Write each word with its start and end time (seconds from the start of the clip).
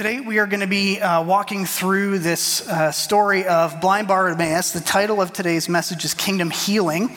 Today, 0.00 0.20
we 0.20 0.38
are 0.38 0.46
going 0.46 0.60
to 0.60 0.66
be 0.66 0.98
uh, 0.98 1.22
walking 1.22 1.66
through 1.66 2.20
this 2.20 2.66
uh, 2.66 2.90
story 2.90 3.46
of 3.46 3.82
blind 3.82 4.08
Bartimaeus. 4.08 4.72
The 4.72 4.80
title 4.80 5.20
of 5.20 5.34
today's 5.34 5.68
message 5.68 6.06
is 6.06 6.14
Kingdom 6.14 6.50
Healing. 6.50 7.10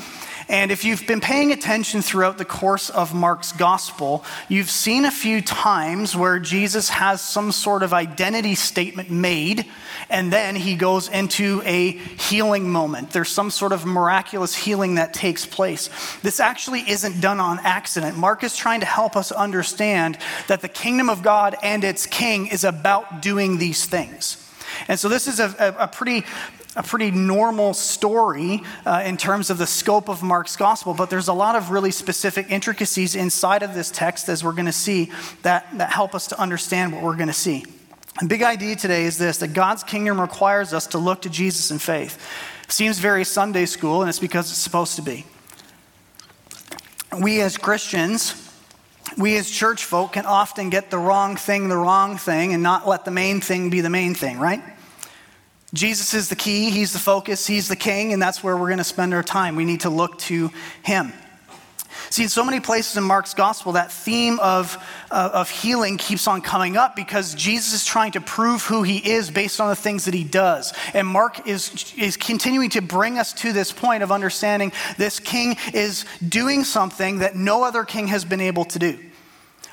And 0.50 0.72
if 0.72 0.84
you've 0.84 1.06
been 1.08 1.22
paying 1.22 1.52
attention 1.52 2.02
throughout 2.02 2.38
the 2.38 2.46
course 2.46 2.90
of 2.90 3.14
Mark's 3.14 3.52
gospel, 3.52 4.26
you've 4.50 4.70
seen 4.70 5.06
a 5.06 5.12
few 5.12 5.42
times 5.42 6.16
where 6.16 6.40
Jesus 6.40 6.90
has 6.90 7.22
some 7.22 7.52
sort 7.52 7.84
of 7.84 7.94
identity 7.94 8.56
statement 8.56 9.10
made, 9.10 9.66
and 10.10 10.34
then 10.34 10.56
he 10.56 10.76
goes 10.76 11.08
into 11.08 11.62
a 11.66 11.92
healing 11.92 12.70
moment. 12.70 13.12
There's 13.12 13.30
some 13.30 13.52
sort 13.52 13.72
of 13.72 13.86
miraculous 13.86 14.54
healing 14.54 14.96
that 14.96 15.14
takes 15.14 15.46
place. 15.46 15.90
This 16.22 16.40
actually 16.40 16.82
isn't 16.90 17.22
done 17.22 17.40
on 17.40 17.60
accident. 17.60 18.18
Mark 18.18 18.44
is 18.44 18.56
trying 18.56 18.82
to 18.82 18.86
help 18.86 19.16
us 19.16 19.32
understand 19.32 20.18
that 20.48 20.62
the 20.62 20.70
kingdom 20.70 21.10
of 21.10 21.24
God 21.24 21.56
and 21.64 21.84
its 21.84 22.06
king 22.06 22.48
is 22.48 22.64
about 22.64 23.22
doing 23.22 23.58
these 23.58 23.86
things. 23.86 24.40
And 24.88 25.00
so, 25.00 25.08
this 25.08 25.28
is 25.28 25.40
a, 25.40 25.76
a, 25.80 25.88
pretty 25.88 26.26
a 26.76 26.84
pretty 26.84 27.12
normal 27.12 27.74
story 27.74 28.64
uh, 28.86 29.04
in 29.06 29.18
terms 29.18 29.50
of 29.50 29.58
the 29.58 29.68
scope 29.68 30.10
of 30.10 30.24
Mark's 30.24 30.56
gospel, 30.56 30.94
but 30.94 31.10
there's 31.10 31.28
a 31.28 31.34
lot 31.34 31.56
of 31.56 31.70
really 31.70 31.92
specific 31.92 32.50
intricacies 32.50 33.16
inside 33.16 33.62
of 33.62 33.74
this 33.74 33.92
text, 33.92 34.28
as 34.28 34.44
we're 34.44 34.54
going 34.54 34.66
to 34.66 34.72
see, 34.72 35.12
that, 35.44 35.68
that 35.78 35.92
help 35.92 36.16
us 36.16 36.28
to 36.28 36.40
understand 36.40 36.92
what 36.92 37.04
we're 37.04 37.16
going 37.16 37.28
to 37.28 37.34
see. 37.34 37.64
The 38.22 38.28
big 38.28 38.44
idea 38.44 38.76
today 38.76 39.04
is 39.04 39.18
this 39.18 39.38
that 39.40 39.54
God's 39.54 39.84
kingdom 39.84 40.22
requires 40.22 40.74
us 40.74 40.88
to 40.88 40.98
look 40.98 41.24
to 41.24 41.30
Jesus 41.30 41.72
in 41.72 41.80
faith. 41.80 42.20
Seems 42.68 43.00
very 43.00 43.24
Sunday 43.24 43.66
school, 43.66 44.02
and 44.02 44.10
it's 44.10 44.20
because 44.20 44.50
it's 44.50 44.60
supposed 44.60 44.96
to 44.96 45.02
be. 45.02 45.26
We 47.20 47.42
as 47.42 47.58
Christians, 47.58 48.52
we 49.18 49.38
as 49.38 49.50
church 49.50 49.86
folk 49.86 50.14
can 50.14 50.26
often 50.26 50.70
get 50.70 50.90
the 50.90 50.98
wrong 50.98 51.36
thing 51.36 51.70
the 51.70 51.78
wrong 51.78 52.18
thing 52.18 52.54
and 52.54 52.64
not 52.64 52.88
let 52.88 53.06
the 53.06 53.12
main 53.12 53.42
thing 53.42 53.70
be 53.70 53.82
the 53.82 53.90
main 53.90 54.16
thing, 54.16 54.40
right? 54.40 54.64
Jesus 55.74 56.14
is 56.14 56.30
the 56.30 56.36
key, 56.36 56.70
He's 56.70 56.94
the 56.94 57.00
focus, 57.00 57.48
He's 57.48 57.68
the 57.68 57.76
king, 57.76 58.14
and 58.14 58.22
that's 58.22 58.44
where 58.44 58.56
we're 58.56 58.68
going 58.68 58.78
to 58.78 58.84
spend 58.84 59.14
our 59.14 59.24
time. 59.24 59.56
We 59.56 59.66
need 59.66 59.82
to 59.82 59.90
look 59.90 60.20
to 60.20 60.52
Him. 60.84 61.14
See, 62.10 62.24
in 62.24 62.30
so 62.30 62.44
many 62.44 62.60
places 62.60 62.96
in 62.98 63.04
Mark's 63.04 63.34
gospel, 63.34 63.72
that 63.72 63.92
theme 63.92 64.40
of, 64.40 64.78
uh, 65.10 65.32
of 65.34 65.50
healing 65.50 65.98
keeps 65.98 66.28
on 66.28 66.42
coming 66.42 66.78
up 66.78 66.96
because 66.96 67.34
Jesus 67.34 67.74
is 67.74 67.86
trying 67.86 68.12
to 68.12 68.22
prove 68.22 68.64
who 68.64 68.84
he 68.84 68.98
is 68.98 69.32
based 69.32 69.60
on 69.60 69.70
the 69.70 69.76
things 69.76 70.06
that 70.06 70.14
he 70.14 70.24
does. 70.24 70.74
And 70.94 71.08
Mark 71.08 71.48
is, 71.48 71.94
is 71.98 72.18
continuing 72.18 72.70
to 72.72 72.82
bring 72.82 73.18
us 73.18 73.34
to 73.34 73.52
this 73.54 73.72
point 73.72 74.04
of 74.04 74.12
understanding 74.12 74.72
this 74.98 75.20
king 75.20 75.58
is 75.74 76.06
doing 76.28 76.64
something 76.64 77.20
that 77.20 77.36
no 77.36 77.64
other 77.64 77.84
king 77.84 78.08
has 78.08 78.26
been 78.26 78.42
able 78.42 78.66
to 78.66 78.80
do. 78.80 79.00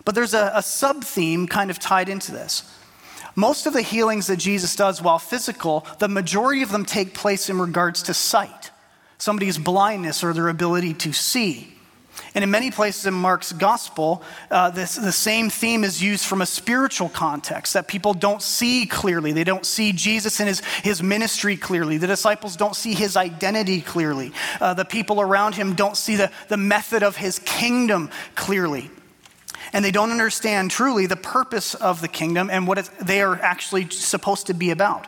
But 0.04 0.14
there's 0.14 0.34
a, 0.34 0.52
a 0.54 0.62
sub 0.62 1.04
theme 1.04 1.46
kind 1.46 1.70
of 1.70 1.78
tied 1.78 2.08
into 2.08 2.32
this. 2.32 2.62
Most 3.40 3.64
of 3.64 3.72
the 3.72 3.80
healings 3.80 4.26
that 4.26 4.36
Jesus 4.36 4.76
does, 4.76 5.00
while 5.00 5.18
physical, 5.18 5.86
the 5.98 6.08
majority 6.08 6.60
of 6.60 6.70
them 6.70 6.84
take 6.84 7.14
place 7.14 7.48
in 7.48 7.58
regards 7.58 8.02
to 8.02 8.12
sight, 8.12 8.70
somebody's 9.16 9.56
blindness 9.56 10.22
or 10.22 10.34
their 10.34 10.48
ability 10.48 10.92
to 10.92 11.14
see. 11.14 11.72
And 12.34 12.44
in 12.44 12.50
many 12.50 12.70
places 12.70 13.06
in 13.06 13.14
Mark's 13.14 13.52
gospel, 13.52 14.22
uh, 14.50 14.68
this, 14.68 14.94
the 14.94 15.10
same 15.10 15.48
theme 15.48 15.84
is 15.84 16.02
used 16.02 16.26
from 16.26 16.42
a 16.42 16.46
spiritual 16.46 17.08
context 17.08 17.72
that 17.72 17.88
people 17.88 18.12
don't 18.12 18.42
see 18.42 18.84
clearly. 18.84 19.32
They 19.32 19.44
don't 19.44 19.64
see 19.64 19.92
Jesus 19.92 20.38
and 20.38 20.46
his, 20.46 20.60
his 20.82 21.02
ministry 21.02 21.56
clearly. 21.56 21.96
The 21.96 22.08
disciples 22.08 22.56
don't 22.56 22.76
see 22.76 22.92
his 22.92 23.16
identity 23.16 23.80
clearly. 23.80 24.32
Uh, 24.60 24.74
the 24.74 24.84
people 24.84 25.18
around 25.18 25.54
him 25.54 25.74
don't 25.74 25.96
see 25.96 26.16
the, 26.16 26.30
the 26.48 26.58
method 26.58 27.02
of 27.02 27.16
his 27.16 27.38
kingdom 27.38 28.10
clearly 28.34 28.90
and 29.72 29.84
they 29.84 29.90
don't 29.90 30.10
understand 30.10 30.70
truly 30.70 31.06
the 31.06 31.16
purpose 31.16 31.74
of 31.74 32.00
the 32.00 32.08
kingdom 32.08 32.50
and 32.50 32.66
what 32.66 32.90
they 33.00 33.22
are 33.22 33.36
actually 33.36 33.88
supposed 33.90 34.46
to 34.48 34.54
be 34.54 34.70
about. 34.70 35.06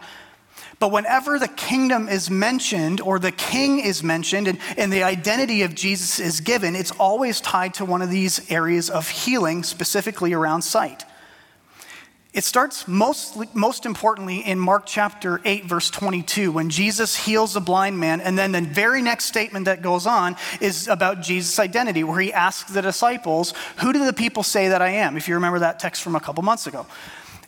But 0.79 0.91
whenever 0.91 1.39
the 1.39 1.47
kingdom 1.47 2.09
is 2.09 2.29
mentioned 2.29 3.01
or 3.01 3.21
the 3.21 3.31
king 3.31 3.79
is 3.79 4.03
mentioned 4.03 4.49
and, 4.49 4.59
and, 4.77 4.93
the 4.93 5.05
identity 5.05 5.63
of 5.63 5.77
Jesus 5.77 6.19
is 6.19 6.41
given, 6.41 6.75
it's 6.75 6.91
always 6.91 7.41
tied 7.41 7.75
to 7.75 7.85
one 7.85 8.03
of 8.03 8.11
these 8.11 8.51
areas 8.51 8.91
of 8.91 9.09
healing, 9.09 9.63
specifically 9.63 10.33
around 10.33 10.63
sight. 10.63 11.05
It 12.33 12.45
starts 12.45 12.89
most, 12.89 13.37
most 13.55 13.85
importantly 13.85 14.39
in 14.39 14.59
Mark 14.59 14.85
chapter 14.87 15.43
8, 15.45 15.67
verse 15.67 15.91
22, 15.91 16.51
when 16.51 16.71
Jesus 16.71 17.15
heals 17.15 17.57
a 17.57 17.61
blind 17.61 17.99
man. 17.99 18.23
And 18.23 18.39
then 18.39 18.53
the 18.53 18.63
very 18.63 19.03
next 19.03 19.27
statement 19.27 19.67
that 19.67 19.83
goes 19.83 20.07
on 20.07 20.37
is 20.59 20.89
about 20.89 21.21
Jesus' 21.21 21.59
identity, 21.59 22.05
where 22.05 22.21
he 22.21 22.33
asks 22.33 22.73
the 22.73 22.81
disciples, 22.81 23.53
Who 23.79 23.93
do 23.93 24.07
the 24.07 24.15
people 24.15 24.43
say 24.43 24.69
that 24.69 24.81
I 24.81 24.89
am? 24.89 25.19
If 25.19 25.29
you 25.29 25.35
remember 25.35 25.59
that 25.59 25.79
text 25.79 26.03
from 26.03 26.17
a 26.17 26.21
couple 26.21 26.43
months 26.43 26.67
ago. 26.67 26.87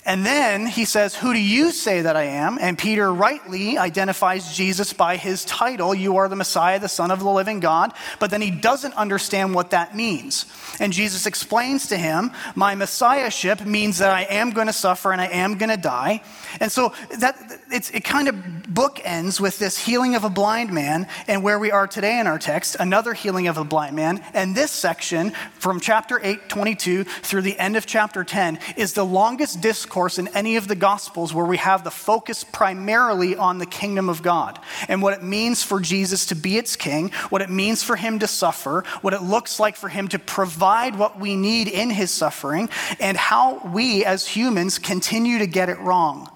And 0.07 0.27
then 0.27 0.67
he 0.67 0.85
says, 0.85 1.15
Who 1.15 1.33
do 1.33 1.41
you 1.41 1.71
say 1.71 2.03
that 2.03 2.15
I 2.15 2.25
am? 2.25 2.59
And 2.61 2.77
Peter 2.77 3.11
rightly 3.11 3.79
identifies 3.79 4.55
Jesus 4.55 4.93
by 4.93 5.17
his 5.17 5.47
title, 5.47 5.95
You 5.95 6.19
are 6.19 6.29
the 6.29 6.37
Messiah, 6.37 6.79
the 6.79 6.89
Son 6.89 7.11
of 7.11 7.21
the 7.21 7.31
living 7.31 7.61
God. 7.61 7.95
But 8.19 8.31
then 8.31 8.43
he 8.43 8.51
doesn't 8.51 8.93
understand 8.95 9.55
what 9.55 9.71
that 9.71 9.97
means. 9.97 10.45
And 10.79 10.93
Jesus 10.93 11.25
explains 11.25 11.87
to 11.87 11.97
him, 11.97 12.33
My 12.55 12.75
Messiahship 12.75 13.65
means 13.65 13.99
that 13.99 14.11
I 14.11 14.23
am 14.25 14.51
going 14.51 14.67
to 14.67 14.75
suffer 14.75 15.11
and 15.11 15.23
I 15.23 15.27
am 15.27 15.57
going 15.57 15.71
to 15.71 15.79
die. 15.79 16.23
And 16.61 16.71
so 16.71 16.93
that 17.19 17.39
it 17.71 18.05
kind 18.05 18.29
of 18.29 18.35
bookends 18.35 19.41
with 19.41 19.59
this 19.59 19.79
healing 19.79 20.17
of 20.17 20.25
a 20.25 20.31
blind 20.31 20.71
man 20.71 21.09
and 21.29 21.43
where 21.43 21.59
we 21.59 21.71
are 21.71 21.87
today 21.87 22.21
in 22.21 22.27
our 22.27 22.39
text, 22.39 22.77
another 22.79 23.15
healing 23.15 23.47
of 23.47 23.57
a 23.57 23.65
blind 23.65 23.97
man. 23.97 24.23
And 24.35 24.55
this 24.55 24.71
section 24.71 25.31
from 25.55 25.81
chapter 25.81 26.21
8, 26.23 26.51
22 26.51 27.05
through 27.05 27.43
the 27.43 27.59
end 27.59 27.77
of 27.77 27.87
chapter 27.87 28.23
10 28.23 28.59
is 28.77 28.93
the 28.93 29.05
longest 29.05 29.63
discourse 29.63 29.94
discourse 29.95 30.19
in 30.19 30.27
any 30.35 30.57
of 30.57 30.67
the 30.67 30.75
Gospels 30.75 31.33
where 31.33 31.47
we 31.47 31.57
have 31.57 31.85
the 31.85 31.91
focus 31.91 32.43
primarily 32.43 33.37
on 33.37 33.59
the 33.59 33.67
kingdom 33.67 34.09
of 34.09 34.25
God 34.25 34.59
and 34.89 35.01
what 35.01 35.15
it 35.15 35.23
means 35.23 35.63
for 35.63 35.79
Jesus 35.79 36.27
to 36.27 36.35
be 36.35 36.59
its 36.59 36.75
king, 36.75 37.11
what 37.31 37.43
it 37.43 37.49
means 37.49 37.85
for 37.85 37.95
him 37.95 38.19
to 38.19 38.27
suffer, 38.27 38.83
what 39.03 39.15
it 39.15 39.23
looks 39.23 39.61
like 39.61 39.77
for 39.77 39.89
him 39.89 40.09
to 40.09 40.19
provide 40.19 40.99
what 40.99 41.21
we 41.21 41.37
need 41.37 41.69
in 41.69 41.91
his 41.91 42.11
suffering, 42.11 42.69
and 42.99 43.17
how 43.17 43.61
we 43.73 44.05
as 44.05 44.27
humans 44.27 44.81
continue 44.81 45.39
to 45.39 45.47
get 45.47 45.69
it 45.69 45.79
wrong. 45.79 46.29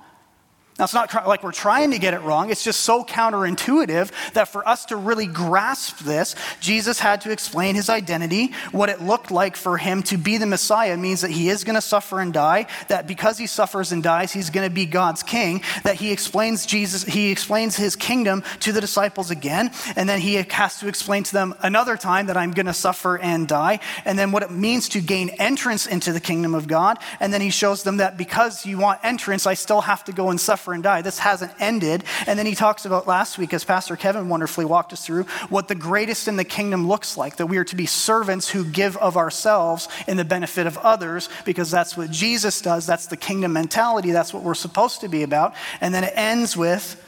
Now, 0.79 0.85
it's 0.85 0.95
not 0.95 1.13
like 1.27 1.43
we're 1.43 1.51
trying 1.51 1.91
to 1.91 1.99
get 1.99 2.15
it 2.15 2.21
wrong. 2.21 2.51
It's 2.51 2.63
just 2.63 2.83
so 2.83 3.03
counterintuitive 3.03 4.33
that 4.35 4.47
for 4.47 4.67
us 4.67 4.85
to 4.87 4.97
really 4.97 5.27
grasp 5.27 5.99
this, 5.99 6.37
Jesus 6.61 7.01
had 7.01 7.21
to 7.23 7.33
explain 7.33 7.75
his 7.75 7.89
identity. 7.91 8.53
What 8.71 8.89
it 8.89 9.03
looked 9.03 9.33
like 9.33 9.57
for 9.57 9.77
him 9.77 10.05
to 10.05 10.17
be 10.17 10.39
the 10.39 10.47
Messiah 10.47 10.97
means 10.97 11.23
that 11.23 11.33
he 11.33 11.49
is 11.49 11.65
going 11.65 11.75
to 11.75 11.81
suffer 11.81 12.21
and 12.21 12.33
die, 12.33 12.67
that 12.87 13.09
because 13.09 13.39
he 13.39 13.49
suffers 13.49 13.91
and 13.91 14.05
dies, 14.05 14.33
he's 14.33 14.51
going 14.51 14.69
to 14.69 14.73
be 14.73 14.87
God's 14.87 15.25
king, 15.25 15.63
that 15.83 15.97
he 15.97 16.13
explains 16.13 16.65
Jesus, 16.65 17.03
he 17.03 17.33
explains 17.33 17.75
his 17.75 17.97
kingdom 17.97 18.45
to 18.61 18.71
the 18.71 18.81
disciples 18.81 19.33
again, 19.33 19.73
and 19.97 20.09
then 20.09 20.21
he 20.21 20.35
has 20.37 20.79
to 20.79 20.87
explain 20.87 21.25
to 21.25 21.33
them 21.33 21.57
another 21.61 21.97
time 21.97 22.27
that 22.27 22.37
I'm 22.37 22.53
going 22.53 22.67
to 22.67 22.73
suffer 22.73 23.19
and 23.19 23.49
die, 23.49 23.81
and 24.05 24.17
then 24.17 24.31
what 24.31 24.45
it 24.45 24.53
means 24.53 24.89
to 24.91 25.01
gain 25.01 25.31
entrance 25.41 25.89
into 25.89 26.13
the 26.13 26.21
kingdom 26.21 26.55
of 26.55 26.69
God, 26.69 26.99
and 27.19 27.35
then 27.35 27.41
he 27.41 27.51
shows 27.51 27.83
them 27.83 27.97
that 27.97 28.17
because 28.17 28.65
you 28.65 28.79
want 28.79 29.01
entrance, 29.03 29.45
I 29.45 29.55
still 29.55 29.81
have 29.81 30.05
to 30.05 30.13
go 30.13 30.31
and 30.31 30.41
suffer 30.41 30.68
suffer 30.69 30.75
and 30.75 30.83
die. 30.83 31.03
This 31.03 31.19
hasn't 31.19 31.53
ended. 31.59 32.05
And 32.27 32.39
then 32.39 32.47
he 32.47 32.55
talks 32.55 32.85
about 32.85 33.07
last 33.07 33.39
week, 33.39 33.55
as 33.55 33.65
Pastor 33.65 33.97
Kevin 33.97 34.29
wonderfully 34.29 34.67
walked 34.67 34.93
us 34.93 35.05
through, 35.05 35.25
what 35.49 35.69
the 35.69 35.75
greatest 35.75 36.29
in 36.29 36.37
the 36.37 36.45
kingdom 36.45 36.87
looks 36.87 37.17
like 37.17 37.37
that 37.37 37.47
we 37.47 37.57
are 37.57 37.65
to 37.65 37.77
be 37.77 37.87
servants 37.87 38.51
who 38.51 38.65
give 38.65 38.97
of 38.99 39.17
ourselves 39.17 39.89
in 40.07 40.17
the 40.17 40.25
benefit 40.25 40.67
of 40.67 40.77
others, 40.79 41.29
because 41.45 41.71
that's 41.71 41.97
what 41.97 42.11
Jesus 42.11 42.61
does. 42.61 42.87
That's 42.87 43.07
the 43.07 43.17
kingdom 43.17 43.53
mentality. 43.53 44.11
That's 44.13 44.35
what 44.35 44.43
we're 44.43 44.55
supposed 44.55 45.01
to 45.01 45.09
be 45.09 45.23
about. 45.23 45.55
And 45.81 45.95
then 45.95 46.05
it 46.05 46.13
ends 46.15 46.57
with 46.57 47.03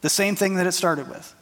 the 0.00 0.10
same 0.10 0.36
thing 0.36 0.54
that 0.54 0.66
it 0.66 0.72
started 0.72 1.08
with. 1.08 1.34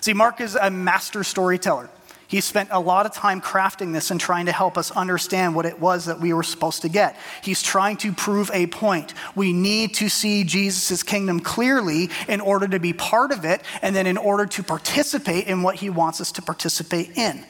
See, 0.00 0.14
Mark 0.14 0.40
is 0.40 0.56
a 0.56 0.70
master 0.70 1.22
storyteller. 1.22 1.88
He 2.32 2.40
spent 2.40 2.70
a 2.72 2.80
lot 2.80 3.04
of 3.04 3.12
time 3.12 3.42
crafting 3.42 3.92
this 3.92 4.10
and 4.10 4.18
trying 4.18 4.46
to 4.46 4.52
help 4.52 4.78
us 4.78 4.90
understand 4.90 5.54
what 5.54 5.66
it 5.66 5.78
was 5.78 6.06
that 6.06 6.18
we 6.18 6.32
were 6.32 6.42
supposed 6.42 6.80
to 6.80 6.88
get. 6.88 7.14
He's 7.42 7.62
trying 7.62 7.98
to 7.98 8.10
prove 8.10 8.50
a 8.54 8.68
point. 8.68 9.12
We 9.34 9.52
need 9.52 9.92
to 9.96 10.08
see 10.08 10.42
Jesus' 10.42 11.02
kingdom 11.02 11.40
clearly 11.40 12.08
in 12.28 12.40
order 12.40 12.66
to 12.68 12.78
be 12.78 12.94
part 12.94 13.32
of 13.32 13.44
it 13.44 13.60
and 13.82 13.94
then 13.94 14.06
in 14.06 14.16
order 14.16 14.46
to 14.46 14.62
participate 14.62 15.46
in 15.46 15.62
what 15.62 15.74
he 15.74 15.90
wants 15.90 16.22
us 16.22 16.32
to 16.32 16.40
participate 16.40 17.18
in. 17.18 17.44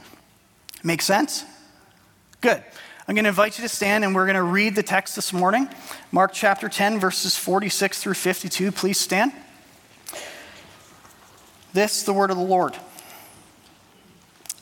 Make 0.83 1.03
sense? 1.03 1.45
Good. 2.41 2.61
I'm 3.07 3.15
going 3.15 3.23
to 3.23 3.29
invite 3.29 3.59
you 3.59 3.63
to 3.63 3.69
stand 3.69 4.03
and 4.03 4.17
we're 4.17 4.27
going 4.27 4.35
to 4.35 4.43
read 4.43 4.75
the 4.75 4.83
text 4.83 5.15
this 5.15 5.33
morning. 5.33 5.69
Mark 6.11 6.33
chapter 6.33 6.69
10, 6.69 6.99
verses 6.99 7.37
46 7.37 8.03
through 8.03 8.15
52. 8.15 8.73
Please 8.73 8.99
stand. 8.99 9.31
This, 11.73 12.03
the 12.03 12.13
word 12.13 12.33
of 12.33 12.37
the 12.37 12.43
Lord. 12.43 12.77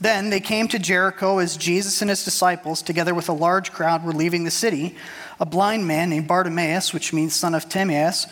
Then 0.00 0.30
they 0.30 0.40
came 0.40 0.66
to 0.68 0.78
Jericho 0.78 1.38
as 1.38 1.58
Jesus 1.58 2.00
and 2.00 2.08
his 2.08 2.24
disciples, 2.24 2.80
together 2.80 3.14
with 3.14 3.28
a 3.28 3.34
large 3.34 3.70
crowd, 3.70 4.02
were 4.02 4.12
leaving 4.12 4.44
the 4.44 4.50
city. 4.50 4.96
A 5.38 5.44
blind 5.44 5.86
man 5.86 6.08
named 6.08 6.26
Bartimaeus, 6.26 6.94
which 6.94 7.12
means 7.12 7.34
son 7.34 7.54
of 7.54 7.68
Timaeus, 7.68 8.26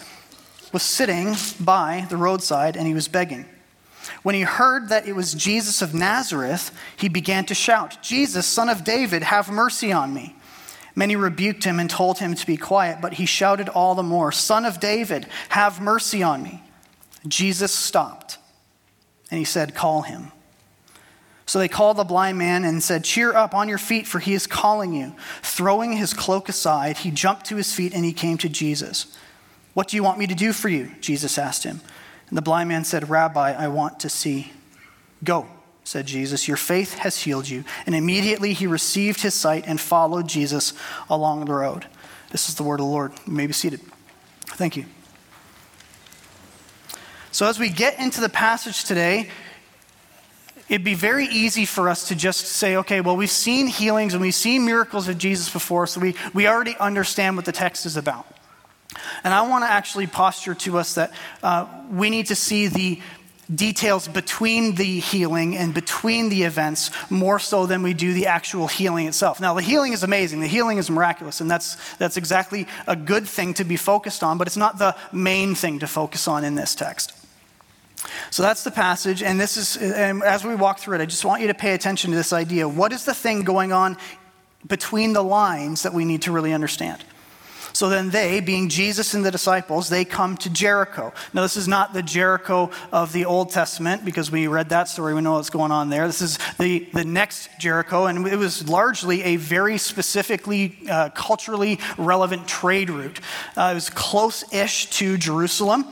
was 0.72 0.82
sitting 0.82 1.34
by 1.60 2.06
the 2.08 2.16
roadside 2.16 2.76
and 2.76 2.86
he 2.86 2.94
was 2.94 3.08
begging. 3.08 3.46
When 4.22 4.34
he 4.34 4.42
heard 4.42 4.88
that 4.88 5.06
it 5.06 5.14
was 5.14 5.34
Jesus 5.34 5.82
of 5.82 5.94
Nazareth, 5.94 6.70
he 6.96 7.08
began 7.08 7.44
to 7.46 7.54
shout, 7.54 8.02
Jesus, 8.02 8.46
son 8.46 8.70
of 8.70 8.84
David, 8.84 9.22
have 9.22 9.50
mercy 9.50 9.92
on 9.92 10.14
me. 10.14 10.34
Many 10.94 11.16
rebuked 11.16 11.64
him 11.64 11.78
and 11.78 11.88
told 11.88 12.18
him 12.18 12.34
to 12.34 12.46
be 12.46 12.56
quiet, 12.56 13.00
but 13.00 13.14
he 13.14 13.26
shouted 13.26 13.68
all 13.68 13.94
the 13.94 14.02
more, 14.02 14.32
Son 14.32 14.64
of 14.64 14.80
David, 14.80 15.26
have 15.50 15.80
mercy 15.80 16.22
on 16.22 16.42
me. 16.42 16.62
Jesus 17.28 17.72
stopped 17.72 18.38
and 19.30 19.38
he 19.38 19.44
said, 19.44 19.74
Call 19.74 20.02
him. 20.02 20.32
So 21.48 21.58
they 21.58 21.66
called 21.66 21.96
the 21.96 22.04
blind 22.04 22.36
man 22.36 22.62
and 22.62 22.82
said, 22.82 23.04
Cheer 23.04 23.34
up 23.34 23.54
on 23.54 23.70
your 23.70 23.78
feet, 23.78 24.06
for 24.06 24.18
he 24.18 24.34
is 24.34 24.46
calling 24.46 24.92
you. 24.92 25.14
Throwing 25.42 25.94
his 25.94 26.12
cloak 26.12 26.50
aside, 26.50 26.98
he 26.98 27.10
jumped 27.10 27.46
to 27.46 27.56
his 27.56 27.74
feet 27.74 27.94
and 27.94 28.04
he 28.04 28.12
came 28.12 28.36
to 28.38 28.50
Jesus. 28.50 29.16
What 29.72 29.88
do 29.88 29.96
you 29.96 30.02
want 30.02 30.18
me 30.18 30.26
to 30.26 30.34
do 30.34 30.52
for 30.52 30.68
you? 30.68 30.90
Jesus 31.00 31.38
asked 31.38 31.64
him. 31.64 31.80
And 32.28 32.36
the 32.36 32.42
blind 32.42 32.68
man 32.68 32.84
said, 32.84 33.08
Rabbi, 33.08 33.54
I 33.54 33.68
want 33.68 33.98
to 34.00 34.10
see. 34.10 34.52
Go, 35.24 35.46
said 35.84 36.04
Jesus. 36.04 36.46
Your 36.46 36.58
faith 36.58 36.98
has 36.98 37.22
healed 37.22 37.48
you. 37.48 37.64
And 37.86 37.94
immediately 37.94 38.52
he 38.52 38.66
received 38.66 39.22
his 39.22 39.32
sight 39.32 39.64
and 39.66 39.80
followed 39.80 40.28
Jesus 40.28 40.74
along 41.08 41.46
the 41.46 41.54
road. 41.54 41.86
This 42.30 42.50
is 42.50 42.56
the 42.56 42.62
word 42.62 42.78
of 42.78 42.84
the 42.84 42.92
Lord. 42.92 43.12
You 43.26 43.32
may 43.32 43.46
be 43.46 43.54
seated. 43.54 43.80
Thank 44.48 44.76
you. 44.76 44.84
So, 47.32 47.46
as 47.46 47.58
we 47.58 47.70
get 47.70 47.98
into 47.98 48.20
the 48.20 48.28
passage 48.28 48.84
today, 48.84 49.30
it'd 50.68 50.84
be 50.84 50.94
very 50.94 51.26
easy 51.26 51.64
for 51.64 51.88
us 51.88 52.08
to 52.08 52.14
just 52.14 52.46
say, 52.46 52.76
okay, 52.76 53.00
well, 53.00 53.16
we've 53.16 53.30
seen 53.30 53.66
healings 53.66 54.14
and 54.14 54.20
we've 54.20 54.34
seen 54.34 54.64
miracles 54.64 55.08
of 55.08 55.18
Jesus 55.18 55.50
before, 55.50 55.86
so 55.86 56.00
we, 56.00 56.14
we 56.34 56.46
already 56.46 56.76
understand 56.78 57.36
what 57.36 57.44
the 57.44 57.52
text 57.52 57.86
is 57.86 57.96
about. 57.96 58.26
And 59.24 59.32
I 59.32 59.46
want 59.48 59.64
to 59.64 59.70
actually 59.70 60.06
posture 60.06 60.54
to 60.54 60.78
us 60.78 60.94
that 60.94 61.12
uh, 61.42 61.66
we 61.90 62.10
need 62.10 62.26
to 62.26 62.34
see 62.34 62.68
the 62.68 63.00
details 63.54 64.08
between 64.08 64.74
the 64.74 65.00
healing 65.00 65.56
and 65.56 65.72
between 65.72 66.28
the 66.28 66.42
events 66.42 66.90
more 67.10 67.38
so 67.38 67.64
than 67.64 67.82
we 67.82 67.94
do 67.94 68.12
the 68.12 68.26
actual 68.26 68.66
healing 68.66 69.06
itself. 69.06 69.40
Now, 69.40 69.54
the 69.54 69.62
healing 69.62 69.94
is 69.94 70.02
amazing, 70.02 70.40
the 70.40 70.46
healing 70.46 70.76
is 70.76 70.90
miraculous, 70.90 71.40
and 71.40 71.50
that's, 71.50 71.76
that's 71.96 72.18
exactly 72.18 72.66
a 72.86 72.94
good 72.94 73.26
thing 73.26 73.54
to 73.54 73.64
be 73.64 73.76
focused 73.76 74.22
on, 74.22 74.36
but 74.36 74.46
it's 74.46 74.56
not 74.56 74.78
the 74.78 74.94
main 75.12 75.54
thing 75.54 75.78
to 75.78 75.86
focus 75.86 76.28
on 76.28 76.44
in 76.44 76.56
this 76.56 76.74
text. 76.74 77.17
So 78.30 78.42
that's 78.42 78.62
the 78.64 78.70
passage, 78.70 79.22
and 79.22 79.40
this 79.40 79.56
is, 79.56 79.76
and 79.76 80.22
as 80.22 80.44
we 80.44 80.54
walk 80.54 80.78
through 80.78 80.96
it, 80.96 81.00
I 81.00 81.06
just 81.06 81.24
want 81.24 81.42
you 81.42 81.48
to 81.48 81.54
pay 81.54 81.74
attention 81.74 82.10
to 82.10 82.16
this 82.16 82.32
idea. 82.32 82.68
What 82.68 82.92
is 82.92 83.04
the 83.04 83.14
thing 83.14 83.42
going 83.42 83.72
on 83.72 83.96
between 84.66 85.12
the 85.12 85.22
lines 85.22 85.82
that 85.82 85.92
we 85.92 86.04
need 86.04 86.22
to 86.22 86.32
really 86.32 86.52
understand? 86.52 87.04
So 87.72 87.88
then 87.88 88.10
they, 88.10 88.40
being 88.40 88.68
Jesus 88.68 89.14
and 89.14 89.24
the 89.24 89.30
disciples, 89.30 89.88
they 89.88 90.04
come 90.04 90.36
to 90.38 90.50
Jericho. 90.50 91.12
Now, 91.32 91.42
this 91.42 91.56
is 91.56 91.68
not 91.68 91.92
the 91.92 92.02
Jericho 92.02 92.70
of 92.90 93.12
the 93.12 93.24
Old 93.24 93.50
Testament 93.50 94.04
because 94.04 94.32
we 94.32 94.48
read 94.48 94.70
that 94.70 94.88
story, 94.88 95.14
we 95.14 95.20
know 95.20 95.34
what's 95.34 95.50
going 95.50 95.70
on 95.70 95.88
there. 95.88 96.06
This 96.06 96.20
is 96.20 96.38
the, 96.58 96.88
the 96.92 97.04
next 97.04 97.50
Jericho, 97.60 98.06
and 98.06 98.26
it 98.26 98.36
was 98.36 98.68
largely 98.68 99.22
a 99.22 99.36
very 99.36 99.78
specifically 99.78 100.76
uh, 100.90 101.10
culturally 101.10 101.78
relevant 101.96 102.48
trade 102.48 102.90
route. 102.90 103.20
Uh, 103.56 103.68
it 103.70 103.74
was 103.74 103.90
close 103.90 104.52
ish 104.52 104.86
to 104.90 105.16
Jerusalem 105.16 105.84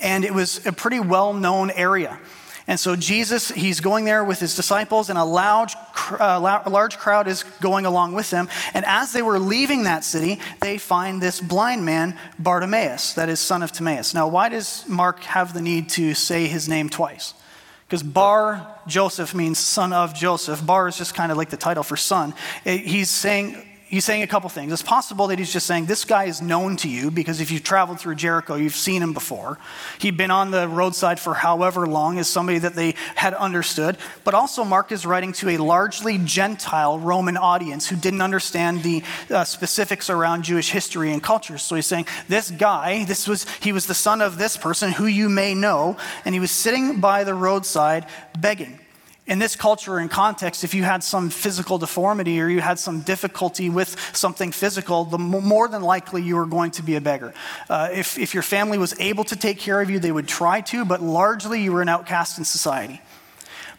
and 0.00 0.24
it 0.24 0.34
was 0.34 0.64
a 0.66 0.72
pretty 0.72 1.00
well 1.00 1.32
known 1.32 1.70
area. 1.70 2.18
And 2.66 2.78
so 2.78 2.94
Jesus, 2.94 3.48
he's 3.48 3.80
going 3.80 4.04
there 4.04 4.22
with 4.22 4.38
his 4.38 4.54
disciples, 4.54 5.10
and 5.10 5.18
a 5.18 5.24
large, 5.24 5.74
uh, 6.12 6.62
large 6.70 6.96
crowd 6.96 7.26
is 7.26 7.42
going 7.60 7.86
along 7.86 8.14
with 8.14 8.30
them. 8.30 8.48
And 8.72 8.84
as 8.84 9.12
they 9.12 9.22
were 9.22 9.38
leaving 9.38 9.82
that 9.84 10.04
city, 10.04 10.38
they 10.60 10.78
find 10.78 11.20
this 11.20 11.40
blind 11.40 11.84
man, 11.84 12.16
Bartimaeus, 12.38 13.14
that 13.14 13.28
is 13.28 13.40
son 13.40 13.62
of 13.62 13.72
Timaeus. 13.72 14.14
Now, 14.14 14.28
why 14.28 14.48
does 14.48 14.86
Mark 14.88 15.24
have 15.24 15.54
the 15.54 15.60
need 15.60 15.88
to 15.90 16.14
say 16.14 16.46
his 16.46 16.68
name 16.68 16.88
twice? 16.88 17.34
Because 17.88 18.02
Bar 18.04 18.66
Joseph 18.86 19.34
means 19.34 19.58
son 19.58 19.92
of 19.92 20.14
Joseph. 20.14 20.64
Bar 20.64 20.88
is 20.88 20.96
just 20.96 21.14
kind 21.14 21.30
of 21.32 21.36
like 21.36 21.50
the 21.50 21.56
title 21.56 21.82
for 21.82 21.96
son. 21.96 22.32
He's 22.64 23.10
saying 23.10 23.71
he's 23.92 24.06
saying 24.06 24.22
a 24.22 24.26
couple 24.26 24.48
things. 24.48 24.72
It's 24.72 24.82
possible 24.82 25.28
that 25.28 25.38
he's 25.38 25.52
just 25.52 25.66
saying, 25.66 25.86
This 25.86 26.04
guy 26.04 26.24
is 26.24 26.42
known 26.42 26.76
to 26.78 26.88
you 26.88 27.12
because 27.12 27.40
if 27.40 27.52
you've 27.52 27.62
traveled 27.62 28.00
through 28.00 28.16
Jericho, 28.16 28.56
you've 28.56 28.74
seen 28.74 29.02
him 29.02 29.12
before. 29.12 29.58
He'd 30.00 30.16
been 30.16 30.32
on 30.32 30.50
the 30.50 30.66
roadside 30.66 31.20
for 31.20 31.34
however 31.34 31.86
long 31.86 32.18
as 32.18 32.26
somebody 32.26 32.58
that 32.58 32.74
they 32.74 32.94
had 33.14 33.34
understood. 33.34 33.98
But 34.24 34.34
also, 34.34 34.64
Mark 34.64 34.90
is 34.90 35.06
writing 35.06 35.32
to 35.34 35.50
a 35.50 35.58
largely 35.58 36.18
Gentile 36.18 36.98
Roman 36.98 37.36
audience 37.36 37.86
who 37.86 37.96
didn't 37.96 38.22
understand 38.22 38.82
the 38.82 39.04
uh, 39.30 39.44
specifics 39.44 40.10
around 40.10 40.44
Jewish 40.44 40.70
history 40.70 41.12
and 41.12 41.22
culture. 41.22 41.58
So 41.58 41.76
he's 41.76 41.86
saying, 41.86 42.06
This 42.26 42.50
guy, 42.50 43.04
this 43.04 43.28
was, 43.28 43.46
he 43.60 43.72
was 43.72 43.86
the 43.86 43.94
son 43.94 44.22
of 44.22 44.38
this 44.38 44.56
person 44.56 44.90
who 44.90 45.06
you 45.06 45.28
may 45.28 45.54
know, 45.54 45.96
and 46.24 46.34
he 46.34 46.40
was 46.40 46.50
sitting 46.50 47.00
by 47.00 47.24
the 47.24 47.34
roadside 47.34 48.06
begging 48.38 48.80
in 49.32 49.38
this 49.38 49.56
culture 49.56 49.96
and 49.96 50.10
context, 50.10 50.62
if 50.62 50.74
you 50.74 50.82
had 50.82 51.02
some 51.02 51.30
physical 51.30 51.78
deformity 51.78 52.38
or 52.38 52.48
you 52.48 52.60
had 52.60 52.78
some 52.78 53.00
difficulty 53.00 53.70
with 53.70 53.98
something 54.14 54.52
physical, 54.52 55.06
the 55.06 55.16
more 55.16 55.68
than 55.68 55.80
likely 55.80 56.20
you 56.20 56.36
were 56.36 56.44
going 56.44 56.70
to 56.70 56.82
be 56.82 56.96
a 56.96 57.00
beggar. 57.00 57.32
Uh, 57.70 57.88
if, 57.90 58.18
if 58.18 58.34
your 58.34 58.42
family 58.42 58.76
was 58.76 58.94
able 59.00 59.24
to 59.24 59.34
take 59.34 59.58
care 59.58 59.80
of 59.80 59.88
you, 59.88 59.98
they 59.98 60.12
would 60.12 60.28
try 60.28 60.60
to, 60.60 60.84
but 60.84 61.00
largely 61.00 61.62
you 61.62 61.72
were 61.72 61.80
an 61.80 61.88
outcast 61.88 62.36
in 62.36 62.44
society. 62.44 63.00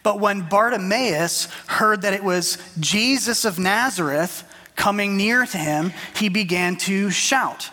But 0.02 0.18
when 0.18 0.40
Bartimaeus 0.48 1.44
heard 1.68 2.02
that 2.02 2.14
it 2.14 2.24
was 2.24 2.58
Jesus 2.80 3.44
of 3.44 3.56
Nazareth 3.56 4.42
coming 4.74 5.16
near 5.16 5.46
to 5.46 5.56
him, 5.56 5.92
he 6.16 6.28
began 6.28 6.74
to 6.78 7.10
shout. 7.10 7.70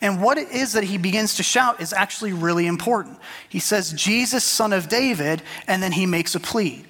And 0.00 0.22
what 0.22 0.38
it 0.38 0.50
is 0.50 0.74
that 0.74 0.84
he 0.84 0.96
begins 0.96 1.34
to 1.36 1.42
shout 1.42 1.80
is 1.80 1.92
actually 1.92 2.32
really 2.32 2.66
important. 2.66 3.18
He 3.48 3.58
says, 3.58 3.92
Jesus, 3.92 4.44
son 4.44 4.72
of 4.72 4.88
David, 4.88 5.42
and 5.66 5.82
then 5.82 5.92
he 5.92 6.06
makes 6.06 6.34
a 6.34 6.40
plea. 6.40 6.84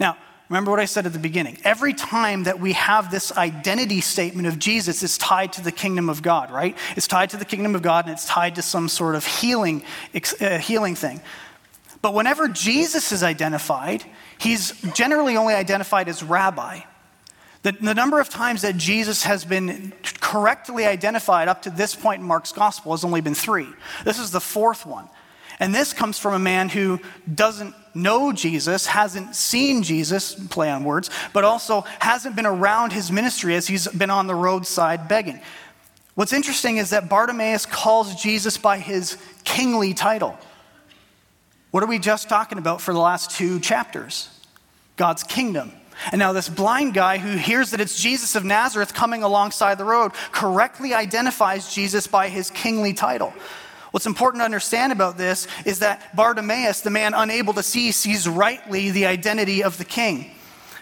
Now, 0.00 0.16
remember 0.48 0.70
what 0.70 0.80
I 0.80 0.86
said 0.86 1.04
at 1.04 1.12
the 1.12 1.18
beginning. 1.18 1.58
Every 1.62 1.92
time 1.92 2.44
that 2.44 2.58
we 2.58 2.72
have 2.72 3.10
this 3.10 3.36
identity 3.36 4.00
statement 4.00 4.48
of 4.48 4.58
Jesus, 4.58 5.02
it's 5.02 5.18
tied 5.18 5.52
to 5.54 5.62
the 5.62 5.72
kingdom 5.72 6.08
of 6.08 6.22
God, 6.22 6.50
right? 6.50 6.76
It's 6.96 7.06
tied 7.06 7.30
to 7.30 7.36
the 7.36 7.44
kingdom 7.44 7.74
of 7.74 7.82
God 7.82 8.06
and 8.06 8.14
it's 8.14 8.26
tied 8.26 8.54
to 8.54 8.62
some 8.62 8.88
sort 8.88 9.14
of 9.14 9.26
healing, 9.26 9.82
uh, 10.40 10.58
healing 10.58 10.94
thing. 10.94 11.20
But 12.00 12.14
whenever 12.14 12.48
Jesus 12.48 13.12
is 13.12 13.22
identified, 13.22 14.04
he's 14.38 14.70
generally 14.94 15.36
only 15.36 15.54
identified 15.54 16.08
as 16.08 16.22
rabbi. 16.22 16.80
The, 17.66 17.72
the, 17.72 17.94
number 17.94 18.20
of 18.20 18.28
times 18.28 18.62
that 18.62 18.76
Jesus 18.76 19.24
has 19.24 19.44
been 19.44 19.92
correctly 20.20 20.86
identified 20.86 21.48
up 21.48 21.62
to 21.62 21.70
this 21.70 21.96
point 21.96 22.20
in 22.20 22.26
Mark's 22.28 22.52
gospel 22.52 22.92
has 22.92 23.02
only 23.02 23.20
been 23.20 23.34
three. 23.34 23.66
This 24.04 24.20
is 24.20 24.30
the 24.30 24.40
fourth 24.40 24.86
one. 24.86 25.08
And 25.58 25.74
this 25.74 25.92
comes 25.92 26.16
from 26.16 26.34
a 26.34 26.38
man 26.38 26.68
who 26.68 27.00
doesn't 27.34 27.74
know 27.92 28.30
Jesus, 28.30 28.86
hasn't 28.86 29.34
seen 29.34 29.82
Jesus, 29.82 30.36
play 30.46 30.70
on 30.70 30.84
words, 30.84 31.10
but 31.32 31.42
also 31.42 31.80
hasn't 31.98 32.36
been 32.36 32.46
around 32.46 32.92
his 32.92 33.10
ministry 33.10 33.56
as 33.56 33.66
he's 33.66 33.88
been 33.88 34.10
on 34.10 34.28
the 34.28 34.34
roadside 34.36 35.08
begging. 35.08 35.40
What's 36.14 36.32
interesting 36.32 36.76
is 36.76 36.90
that 36.90 37.08
Bartimaeus 37.08 37.66
calls 37.66 38.14
Jesus 38.22 38.56
by 38.56 38.78
his 38.78 39.18
kingly 39.42 39.92
title. 39.92 40.38
What 41.72 41.82
are 41.82 41.88
we 41.88 41.98
just 41.98 42.28
talking 42.28 42.58
about 42.58 42.80
for 42.80 42.94
the 42.94 43.00
last 43.00 43.32
two 43.32 43.58
chapters? 43.58 44.30
God's 44.96 45.24
kingdom. 45.24 45.72
And 46.12 46.18
now, 46.18 46.32
this 46.32 46.48
blind 46.48 46.94
guy 46.94 47.18
who 47.18 47.36
hears 47.36 47.70
that 47.70 47.80
it's 47.80 48.00
Jesus 48.00 48.34
of 48.34 48.44
Nazareth 48.44 48.94
coming 48.94 49.22
alongside 49.22 49.78
the 49.78 49.84
road 49.84 50.12
correctly 50.32 50.94
identifies 50.94 51.72
Jesus 51.72 52.06
by 52.06 52.28
his 52.28 52.50
kingly 52.50 52.92
title. 52.92 53.32
What's 53.90 54.06
important 54.06 54.40
to 54.42 54.44
understand 54.44 54.92
about 54.92 55.16
this 55.16 55.48
is 55.64 55.78
that 55.78 56.14
Bartimaeus, 56.14 56.82
the 56.82 56.90
man 56.90 57.14
unable 57.14 57.54
to 57.54 57.62
see, 57.62 57.92
sees 57.92 58.28
rightly 58.28 58.90
the 58.90 59.06
identity 59.06 59.62
of 59.62 59.78
the 59.78 59.84
king. 59.84 60.30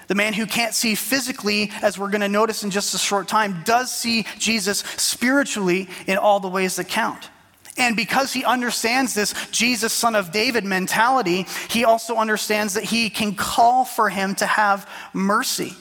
The 0.06 0.14
man 0.14 0.35
who 0.35 0.47
can't 0.47 0.75
see 0.75 0.94
physically, 0.94 1.71
as 1.80 1.99
we're 1.99 2.11
going 2.11 2.21
to 2.21 2.28
notice 2.28 2.64
in 2.64 2.71
just 2.71 2.94
a 2.94 2.99
short 2.99 3.28
time, 3.28 3.62
does 3.64 3.90
see 3.90 4.26
Jesus 4.38 4.80
spiritually 4.97 5.88
in 6.06 6.18
all 6.18 6.40
the 6.40 6.49
ways 6.49 6.76
that 6.76 6.88
count. 6.88 7.30
And 7.76 7.97
because 7.97 8.33
he 8.33 8.45
understands 8.45 9.14
this 9.14 9.35
Jesus, 9.50 9.93
son 9.93 10.14
of 10.14 10.31
David 10.31 10.64
mentality, 10.64 11.47
he 11.69 11.85
also 11.85 12.16
understands 12.16 12.75
that 12.75 12.85
he 12.85 13.11
can 13.11 13.35
call 13.35 13.85
for 13.85 14.09
him 14.09 14.35
to 14.37 14.47
have 14.47 14.88
mercy. 15.12 15.75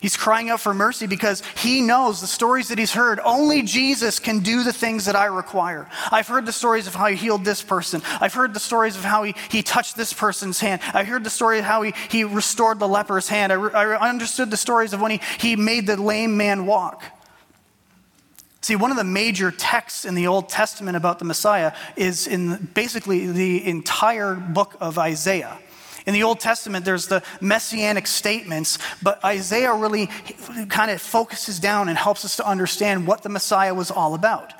He's 0.00 0.16
crying 0.16 0.48
out 0.48 0.60
for 0.60 0.72
mercy 0.72 1.08
because 1.08 1.42
he 1.56 1.80
knows 1.80 2.20
the 2.20 2.28
stories 2.28 2.68
that 2.68 2.78
he's 2.78 2.92
heard. 2.92 3.18
Only 3.24 3.62
Jesus 3.62 4.20
can 4.20 4.40
do 4.40 4.62
the 4.62 4.72
things 4.72 5.06
that 5.06 5.16
I 5.16 5.26
require. 5.26 5.88
I've 6.12 6.28
heard 6.28 6.46
the 6.46 6.52
stories 6.52 6.86
of 6.86 6.94
how 6.94 7.06
he 7.06 7.16
healed 7.16 7.44
this 7.44 7.62
person. 7.62 8.00
I've 8.20 8.34
heard 8.34 8.54
the 8.54 8.60
stories 8.60 8.94
of 8.94 9.02
how 9.02 9.24
he, 9.24 9.34
he 9.48 9.62
touched 9.62 9.96
this 9.96 10.12
person's 10.12 10.60
hand. 10.60 10.82
I 10.94 11.02
heard 11.02 11.24
the 11.24 11.30
story 11.30 11.58
of 11.58 11.64
how 11.64 11.82
he, 11.82 11.94
he 12.10 12.22
restored 12.22 12.78
the 12.78 12.86
leper's 12.86 13.28
hand. 13.28 13.52
I, 13.52 13.56
re, 13.56 13.72
I 13.72 14.08
understood 14.08 14.52
the 14.52 14.56
stories 14.56 14.92
of 14.92 15.00
when 15.00 15.10
he, 15.10 15.20
he 15.38 15.56
made 15.56 15.88
the 15.88 16.00
lame 16.00 16.36
man 16.36 16.64
walk. 16.64 17.02
See, 18.60 18.74
one 18.76 18.90
of 18.90 18.96
the 18.96 19.04
major 19.04 19.50
texts 19.50 20.04
in 20.04 20.14
the 20.14 20.26
Old 20.26 20.48
Testament 20.48 20.96
about 20.96 21.18
the 21.18 21.24
Messiah 21.24 21.72
is 21.96 22.26
in 22.26 22.68
basically 22.74 23.30
the 23.30 23.64
entire 23.66 24.34
book 24.34 24.76
of 24.80 24.98
Isaiah. 24.98 25.58
In 26.06 26.14
the 26.14 26.22
Old 26.22 26.40
Testament, 26.40 26.84
there's 26.84 27.06
the 27.06 27.22
messianic 27.40 28.06
statements, 28.06 28.78
but 29.02 29.22
Isaiah 29.24 29.74
really 29.74 30.06
kind 30.68 30.90
of 30.90 31.00
focuses 31.02 31.60
down 31.60 31.88
and 31.88 31.98
helps 31.98 32.24
us 32.24 32.36
to 32.36 32.46
understand 32.46 33.06
what 33.06 33.22
the 33.22 33.28
Messiah 33.28 33.74
was 33.74 33.90
all 33.90 34.14
about. 34.14 34.54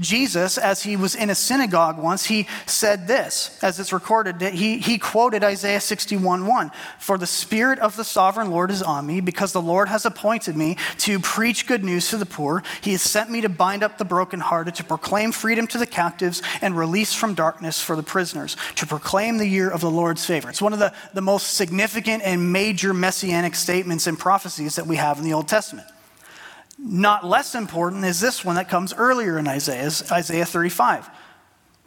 Jesus, 0.00 0.58
as 0.58 0.82
he 0.82 0.94
was 0.94 1.16
in 1.16 1.28
a 1.28 1.34
synagogue 1.34 1.98
once, 1.98 2.26
he 2.26 2.46
said 2.66 3.08
this, 3.08 3.58
as 3.62 3.80
it's 3.80 3.92
recorded, 3.92 4.38
that 4.38 4.54
he, 4.54 4.78
he 4.78 4.96
quoted 4.96 5.42
Isaiah 5.42 5.80
61 5.80 6.46
1 6.46 6.70
For 7.00 7.18
the 7.18 7.26
Spirit 7.26 7.80
of 7.80 7.96
the 7.96 8.04
sovereign 8.04 8.50
Lord 8.50 8.70
is 8.70 8.80
on 8.80 9.06
me, 9.06 9.20
because 9.20 9.52
the 9.52 9.62
Lord 9.62 9.88
has 9.88 10.06
appointed 10.06 10.56
me 10.56 10.76
to 10.98 11.18
preach 11.18 11.66
good 11.66 11.82
news 11.82 12.10
to 12.10 12.16
the 12.16 12.26
poor. 12.26 12.62
He 12.80 12.92
has 12.92 13.02
sent 13.02 13.28
me 13.28 13.40
to 13.40 13.48
bind 13.48 13.82
up 13.82 13.98
the 13.98 14.04
brokenhearted, 14.04 14.76
to 14.76 14.84
proclaim 14.84 15.32
freedom 15.32 15.66
to 15.68 15.78
the 15.78 15.86
captives, 15.86 16.42
and 16.62 16.76
release 16.76 17.12
from 17.12 17.34
darkness 17.34 17.82
for 17.82 17.96
the 17.96 18.02
prisoners, 18.04 18.56
to 18.76 18.86
proclaim 18.86 19.38
the 19.38 19.48
year 19.48 19.68
of 19.68 19.80
the 19.80 19.90
Lord's 19.90 20.24
favor. 20.24 20.48
It's 20.48 20.62
one 20.62 20.72
of 20.72 20.78
the, 20.78 20.92
the 21.12 21.22
most 21.22 21.54
significant 21.54 22.22
and 22.22 22.52
major 22.52 22.94
messianic 22.94 23.56
statements 23.56 24.06
and 24.06 24.16
prophecies 24.16 24.76
that 24.76 24.86
we 24.86 24.94
have 24.94 25.18
in 25.18 25.24
the 25.24 25.32
Old 25.32 25.48
Testament. 25.48 25.88
Not 26.78 27.24
less 27.24 27.54
important 27.54 28.04
is 28.04 28.20
this 28.20 28.44
one 28.44 28.54
that 28.54 28.68
comes 28.68 28.94
earlier 28.94 29.38
in 29.38 29.48
Isaiah, 29.48 29.90
Isaiah 30.12 30.46
35. 30.46 31.10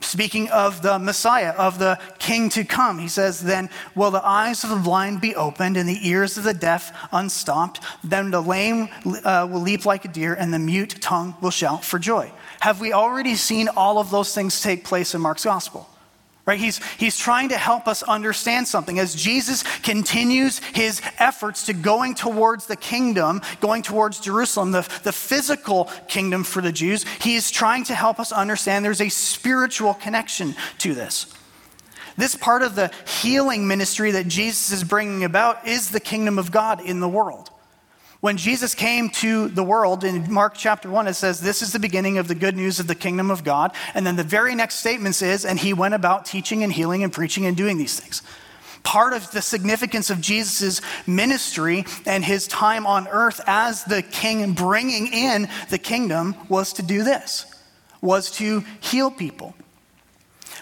Speaking 0.01 0.49
of 0.49 0.81
the 0.81 0.97
Messiah, 0.97 1.51
of 1.51 1.77
the 1.77 1.99
King 2.17 2.49
to 2.49 2.63
come, 2.63 2.97
he 2.97 3.07
says, 3.07 3.39
Then 3.39 3.69
will 3.95 4.09
the 4.09 4.25
eyes 4.25 4.63
of 4.63 4.71
the 4.71 4.75
blind 4.75 5.21
be 5.21 5.35
opened 5.35 5.77
and 5.77 5.87
the 5.87 6.07
ears 6.07 6.37
of 6.37 6.43
the 6.43 6.55
deaf 6.55 6.91
unstopped. 7.11 7.81
Then 8.03 8.31
the 8.31 8.41
lame 8.41 8.89
uh, 9.23 9.47
will 9.49 9.61
leap 9.61 9.85
like 9.85 10.03
a 10.03 10.07
deer 10.07 10.33
and 10.33 10.51
the 10.51 10.59
mute 10.59 10.97
tongue 11.01 11.35
will 11.39 11.51
shout 11.51 11.85
for 11.85 11.99
joy. 11.99 12.31
Have 12.61 12.81
we 12.81 12.93
already 12.93 13.35
seen 13.35 13.69
all 13.69 13.99
of 13.99 14.09
those 14.09 14.33
things 14.33 14.61
take 14.61 14.83
place 14.83 15.13
in 15.13 15.21
Mark's 15.21 15.45
gospel? 15.45 15.87
Right? 16.43 16.59
He's, 16.59 16.83
he's 16.97 17.17
trying 17.17 17.49
to 17.49 17.57
help 17.57 17.87
us 17.87 18.01
understand 18.01 18.67
something. 18.67 18.97
As 18.97 19.13
Jesus 19.13 19.63
continues 19.81 20.57
his 20.59 20.99
efforts 21.19 21.67
to 21.67 21.73
going 21.73 22.15
towards 22.15 22.65
the 22.65 22.75
kingdom, 22.75 23.41
going 23.59 23.83
towards 23.83 24.19
Jerusalem, 24.19 24.71
the, 24.71 24.81
the 25.03 25.11
physical 25.11 25.85
kingdom 26.07 26.43
for 26.43 26.61
the 26.61 26.71
Jews, 26.71 27.05
he 27.21 27.35
is 27.35 27.51
trying 27.51 27.83
to 27.85 27.95
help 27.95 28.19
us 28.19 28.31
understand 28.31 28.83
there's 28.83 29.01
a 29.01 29.09
spiritual 29.09 29.93
connection 29.93 30.55
to 30.79 30.95
this. 30.95 31.31
This 32.17 32.35
part 32.35 32.63
of 32.63 32.73
the 32.75 32.91
healing 33.21 33.67
ministry 33.67 34.11
that 34.11 34.27
Jesus 34.27 34.71
is 34.71 34.83
bringing 34.83 35.23
about 35.23 35.67
is 35.67 35.91
the 35.91 35.99
kingdom 35.99 36.39
of 36.39 36.51
God 36.51 36.81
in 36.83 37.01
the 37.01 37.09
world. 37.09 37.50
When 38.21 38.37
Jesus 38.37 38.75
came 38.75 39.09
to 39.09 39.47
the 39.47 39.63
world 39.63 40.03
in 40.03 40.31
Mark 40.31 40.53
chapter 40.55 40.87
1, 40.87 41.07
it 41.07 41.15
says, 41.15 41.41
This 41.41 41.63
is 41.63 41.73
the 41.73 41.79
beginning 41.79 42.19
of 42.19 42.27
the 42.27 42.35
good 42.35 42.55
news 42.55 42.79
of 42.79 42.85
the 42.85 42.93
kingdom 42.93 43.31
of 43.31 43.43
God. 43.43 43.73
And 43.95 44.05
then 44.05 44.15
the 44.15 44.23
very 44.23 44.53
next 44.53 44.75
statement 44.75 45.19
is, 45.23 45.43
And 45.43 45.59
he 45.59 45.73
went 45.73 45.95
about 45.95 46.25
teaching 46.25 46.63
and 46.63 46.71
healing 46.71 47.03
and 47.03 47.11
preaching 47.11 47.47
and 47.47 47.57
doing 47.57 47.79
these 47.79 47.99
things. 47.99 48.21
Part 48.83 49.13
of 49.13 49.31
the 49.31 49.41
significance 49.41 50.11
of 50.11 50.21
Jesus' 50.21 50.81
ministry 51.07 51.83
and 52.05 52.23
his 52.23 52.47
time 52.47 52.85
on 52.85 53.07
earth 53.07 53.41
as 53.47 53.83
the 53.85 54.03
king 54.03 54.53
bringing 54.53 55.07
in 55.07 55.49
the 55.69 55.79
kingdom 55.79 56.35
was 56.47 56.73
to 56.73 56.83
do 56.83 57.03
this, 57.03 57.47
was 58.01 58.29
to 58.33 58.63
heal 58.81 59.09
people. 59.09 59.55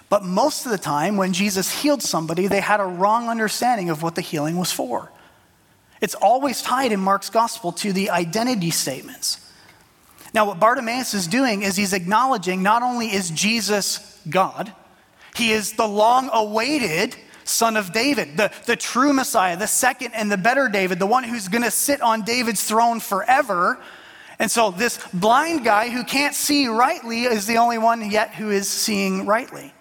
But 0.07 0.23
most 0.23 0.65
of 0.65 0.71
the 0.71 0.77
time, 0.77 1.17
when 1.17 1.33
Jesus 1.33 1.81
healed 1.81 2.03
somebody, 2.03 2.47
they 2.47 2.61
had 2.61 2.79
a 2.79 2.85
wrong 2.85 3.27
understanding 3.27 3.89
of 3.89 4.01
what 4.01 4.15
the 4.15 4.21
healing 4.21 4.55
was 4.55 4.71
for. 4.71 5.11
It's 6.01 6.15
always 6.15 6.61
tied 6.61 6.91
in 6.91 6.99
Mark's 6.99 7.29
gospel 7.29 7.71
to 7.73 7.91
the 7.91 8.09
identity 8.09 8.71
statements. 8.71 9.45
Now, 10.33 10.45
what 10.45 10.59
Bartimaeus 10.59 11.13
is 11.13 11.27
doing 11.27 11.63
is 11.63 11.75
he's 11.75 11.93
acknowledging 11.93 12.61
not 12.61 12.83
only 12.83 13.07
is 13.07 13.31
Jesus 13.31 14.19
God, 14.29 14.73
he 15.35 15.51
is 15.51 15.73
the 15.73 15.87
long 15.87 16.29
awaited 16.31 17.15
son 17.43 17.75
of 17.75 17.91
David, 17.91 18.37
the, 18.37 18.51
the 18.65 18.75
true 18.75 19.11
Messiah, 19.11 19.57
the 19.57 19.67
second 19.67 20.13
and 20.13 20.31
the 20.31 20.37
better 20.37 20.69
David, 20.69 20.99
the 20.99 21.07
one 21.07 21.23
who's 21.23 21.47
going 21.47 21.63
to 21.63 21.71
sit 21.71 22.01
on 22.01 22.21
David's 22.21 22.63
throne 22.63 22.99
forever. 22.99 23.79
And 24.37 24.49
so, 24.49 24.71
this 24.71 24.99
blind 25.13 25.65
guy 25.65 25.89
who 25.89 26.03
can't 26.03 26.35
see 26.35 26.67
rightly 26.67 27.23
is 27.23 27.47
the 27.47 27.57
only 27.57 27.77
one 27.77 28.09
yet 28.09 28.35
who 28.35 28.51
is 28.51 28.69
seeing 28.69 29.25
rightly. 29.25 29.73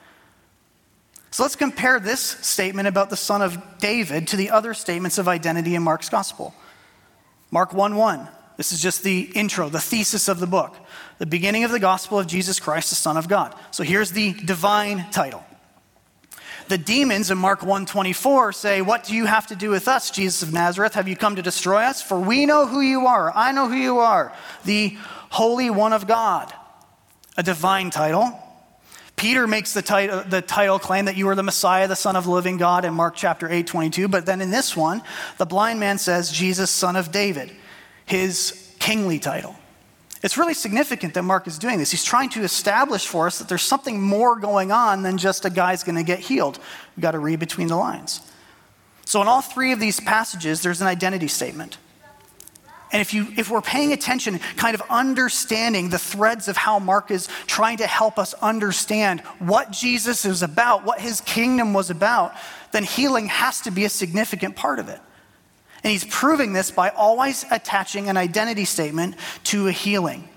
So 1.39 1.45
let's 1.45 1.55
compare 1.55 2.01
this 2.01 2.21
statement 2.21 2.89
about 2.89 3.11
the 3.11 3.17
son 3.17 3.43
of 3.43 3.79
David 3.79 4.27
to 4.27 4.37
the 4.37 4.51
other 4.51 4.75
statements 4.75 5.19
of 5.19 5.29
identity 5.29 5.77
in 5.77 5.85
Mark's 5.85 6.09
gospel. 6.09 6.53
Mark 7.53 7.73
1 7.73 7.95
1. 7.95 8.29
This 8.57 8.73
is 8.73 8.83
just 8.83 9.05
the 9.05 9.21
intro, 9.37 9.69
the 9.69 9.79
thesis 9.79 10.27
of 10.27 10.41
the 10.41 10.49
book. 10.49 10.75
The 11.19 11.27
beginning 11.27 11.63
of 11.63 11.71
the 11.71 11.79
gospel 11.79 12.19
of 12.19 12.27
Jesus 12.27 12.59
Christ, 12.59 12.91
the 12.91 12.97
Son 12.97 13.17
of 13.17 13.29
God. 13.29 13.55
So 13.71 13.85
here's 13.85 14.11
the 14.11 14.33
divine 14.33 15.07
title. 15.13 15.45
The 16.67 16.77
demons 16.77 17.31
in 17.31 17.39
Mark 17.39 17.63
1:24 17.63 18.53
say, 18.53 18.83
"What 18.83 19.05
do 19.05 19.15
you 19.15 19.27
have 19.27 19.47
to 19.47 19.55
do 19.55 19.71
with 19.71 19.87
us, 19.87 20.11
Jesus 20.11 20.43
of 20.43 20.53
Nazareth? 20.53 20.95
Have 20.95 21.07
you 21.07 21.15
come 21.15 21.37
to 21.37 21.43
destroy 21.43 21.85
us? 21.85 22.03
For 22.03 22.19
we 22.19 22.47
know 22.47 22.67
who 22.67 22.81
you 22.81 23.07
are. 23.07 23.33
I 23.33 23.53
know 23.53 23.69
who 23.69 23.77
you 23.77 24.01
are, 24.01 24.33
the 24.65 24.99
Holy 25.31 25.71
One 25.71 25.93
of 25.93 26.09
God." 26.09 26.53
A 27.37 27.45
divine 27.45 27.91
title. 27.91 28.37
Peter 29.19 29.49
makes 29.49 29.75
the 29.75 29.83
title, 29.83 30.23
the 30.23 30.41
title 30.41 30.79
claim 30.79 31.07
that 31.07 31.17
you 31.17 31.29
are 31.29 31.35
the 31.35 31.43
Messiah, 31.43 31.89
the 31.89 31.97
Son 31.97 32.15
of 32.17 32.25
the 32.25 32.31
living 32.31 32.57
God 32.57 32.85
in 32.85 32.95
Mark 32.95 33.17
chapter 33.17 33.51
8, 33.51 33.67
22. 33.67 34.09
But 34.09 34.25
then 34.25 34.41
in 34.41 34.51
this 34.51 34.77
one, 34.77 35.03
the 35.39 35.45
blind 35.45 35.81
man 35.81 35.99
says, 35.99 36.31
Jesus, 36.31 36.71
Son 36.71 36.95
of 36.95 37.11
David, 37.11 37.51
his 38.07 38.75
kingly 38.79 39.19
title. 39.19 39.57
It's 40.23 40.39
really 40.39 40.55
significant 40.55 41.15
that 41.15 41.23
Mark 41.23 41.47
is 41.47 41.59
doing 41.59 41.79
this. 41.79 41.91
He's 41.91 42.05
trying 42.05 42.31
to 42.31 42.43
establish 42.43 43.07
for 43.07 43.27
us 43.27 43.39
that 43.39 43.49
there's 43.49 43.63
something 43.63 44.01
more 44.01 44.39
going 44.39 44.73
on 44.73 45.03
than 45.03 45.19
just 45.19 45.45
a 45.45 45.51
guy's 45.51 45.83
going 45.83 45.97
to 45.97 46.05
get 46.05 46.21
healed. 46.21 46.59
We've 46.97 47.03
got 47.03 47.13
to 47.13 47.19
read 47.19 47.41
between 47.41 47.69
the 47.69 47.77
lines. 47.77 48.21
So, 49.05 49.23
in 49.23 49.29
all 49.29 49.41
three 49.41 49.73
of 49.73 49.81
these 49.81 50.01
passages, 50.01 50.63
there's 50.63 50.81
an 50.81 50.87
identity 50.87 51.29
statement. 51.29 51.79
And 52.91 53.01
if, 53.03 53.13
you, 53.13 53.27
if 53.37 53.51
we're 53.51 53.61
paying 53.61 53.93
attention, 53.93 54.39
kind 54.57 54.75
of 54.75 54.83
understanding 54.89 55.91
the 55.91 55.99
threads 55.99 56.49
of 56.49 56.57
how 56.57 56.79
Mark 56.79 57.11
is 57.11 57.29
trying 57.47 57.79
to 57.79 57.87
help 57.87 58.19
us 58.19 58.33
understand 58.35 59.21
what 59.39 59.71
Jesus 59.71 60.25
is 60.25 60.43
about, 60.43 60.85
what 60.85 61.01
his 61.01 61.21
kingdom 61.21 61.75
was 61.75 61.91
about, 61.91 62.35
then 62.73 62.85
healing 62.85 63.27
has 63.27 63.61
to 63.63 63.71
be 63.71 63.85
a 63.85 63.91
significant 63.91 64.57
part 64.57 64.79
of 64.79 64.89
it. 64.89 65.01
And 65.85 65.93
he's 65.93 66.05
proving 66.05 66.53
this 66.53 66.71
by 66.71 66.89
always 66.91 67.45
attaching 67.51 68.09
an 68.09 68.17
identity 68.17 68.65
statement 68.65 69.17
to 69.45 69.69
a 69.69 69.73
healing. 69.73 70.29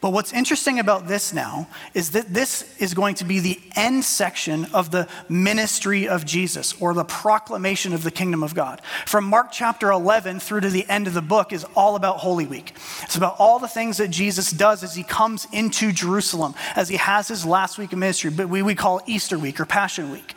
But 0.00 0.12
what's 0.12 0.32
interesting 0.32 0.78
about 0.78 1.08
this 1.08 1.32
now 1.32 1.68
is 1.92 2.10
that 2.10 2.32
this 2.32 2.76
is 2.78 2.94
going 2.94 3.16
to 3.16 3.24
be 3.24 3.40
the 3.40 3.60
end 3.74 4.04
section 4.04 4.66
of 4.66 4.92
the 4.92 5.08
ministry 5.28 6.06
of 6.06 6.24
Jesus 6.24 6.80
or 6.80 6.94
the 6.94 7.04
proclamation 7.04 7.92
of 7.92 8.04
the 8.04 8.12
kingdom 8.12 8.44
of 8.44 8.54
God. 8.54 8.80
From 9.06 9.24
Mark 9.24 9.50
chapter 9.50 9.90
11 9.90 10.38
through 10.38 10.60
to 10.60 10.70
the 10.70 10.88
end 10.88 11.08
of 11.08 11.14
the 11.14 11.22
book 11.22 11.52
is 11.52 11.64
all 11.74 11.96
about 11.96 12.18
Holy 12.18 12.46
Week. 12.46 12.74
It's 13.02 13.16
about 13.16 13.36
all 13.40 13.58
the 13.58 13.66
things 13.66 13.96
that 13.96 14.08
Jesus 14.08 14.52
does 14.52 14.84
as 14.84 14.94
he 14.94 15.02
comes 15.02 15.48
into 15.52 15.90
Jerusalem, 15.90 16.54
as 16.76 16.88
he 16.88 16.96
has 16.96 17.26
his 17.26 17.44
last 17.44 17.76
week 17.76 17.92
of 17.92 17.98
ministry, 17.98 18.30
but 18.30 18.48
we, 18.48 18.62
we 18.62 18.76
call 18.76 19.00
Easter 19.06 19.36
week 19.36 19.58
or 19.58 19.66
Passion 19.66 20.12
week. 20.12 20.34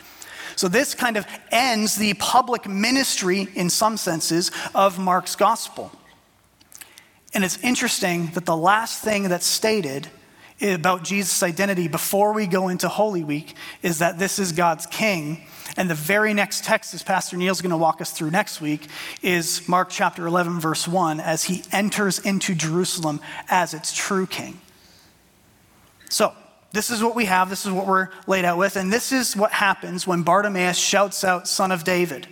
So 0.56 0.68
this 0.68 0.96
kind 0.96 1.18
of 1.18 1.28
ends 1.52 1.96
the 1.96 2.16
public 2.16 2.68
ministry, 2.68 3.48
in 3.56 3.70
some 3.70 3.96
senses, 3.96 4.52
of 4.74 4.98
Mark's 4.98 5.36
gospel. 5.36 5.92
And 7.34 7.44
it's 7.44 7.58
interesting 7.64 8.28
that 8.34 8.46
the 8.46 8.58
last 8.58 9.04
thing 9.04 9.30
that's 9.30 9.46
stated 9.46 10.08
about 10.62 11.04
Jesus' 11.04 11.42
identity 11.42 11.88
before 11.88 12.34
we 12.34 12.46
go 12.46 12.68
into 12.68 12.88
Holy 12.88 13.24
Week 13.24 13.56
is 13.82 14.00
that 14.00 14.20
this 14.20 14.38
is 14.38 14.52
God's 14.52 14.86
king. 14.86 15.46
And 15.78 15.90
the 15.90 15.96
very 15.96 16.34
next 16.34 16.66
text, 16.66 16.94
as 16.94 17.02
Pastor 17.02 17.38
Neil's 17.38 17.62
going 17.62 17.72
to 17.72 17.78
walk 17.78 18.02
us 18.02 18.12
through 18.12 18.32
next 18.32 18.60
week, 18.62 18.88
is 19.22 19.68
Mark 19.68 19.90
chapter 19.90 20.28
11, 20.28 20.60
verse 20.60 20.88
1, 20.88 21.20
as 21.20 21.46
he 21.46 21.64
enters 21.72 22.20
into 22.20 22.54
Jerusalem 22.54 23.22
as 23.50 23.74
its 23.74 23.96
true 23.96 24.28
king. 24.28 24.60
So, 26.10 26.34
this 26.74 26.90
is 26.90 27.04
what 27.04 27.16
we 27.16 27.26
have. 27.26 27.50
This 27.50 27.66
is 27.66 27.72
what 27.72 27.86
we're 27.86 28.10
laid 28.28 28.46
out 28.46 28.58
with. 28.58 28.78
And 28.78 28.94
this 28.94 29.12
is 29.12 29.36
what 29.36 29.52
happens 29.52 30.08
when 30.08 30.24
Bartimaeus 30.24 30.78
shouts 30.78 31.24
out, 31.24 31.48
Son 31.48 31.72
of 31.72 31.84
David. 31.84 32.28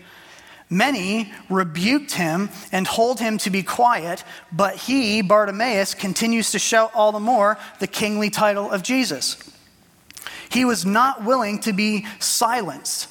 Many 0.69 1.33
rebuked 1.49 2.11
him 2.11 2.49
and 2.71 2.85
told 2.85 3.19
him 3.19 3.39
to 3.39 3.49
be 3.49 3.63
quiet, 3.63 4.23
but 4.51 4.75
he, 4.75 5.23
Bartimaeus, 5.23 5.95
continues 5.95 6.51
to 6.51 6.59
shout 6.59 6.91
all 6.93 7.11
the 7.11 7.19
more 7.19 7.57
the 7.79 7.87
kingly 7.87 8.29
title 8.29 8.69
of 8.69 8.83
Jesus. 8.83 9.37
He 10.49 10.65
was 10.65 10.85
not 10.85 11.23
willing 11.23 11.59
to 11.61 11.73
be 11.73 12.05
silenced. 12.19 13.07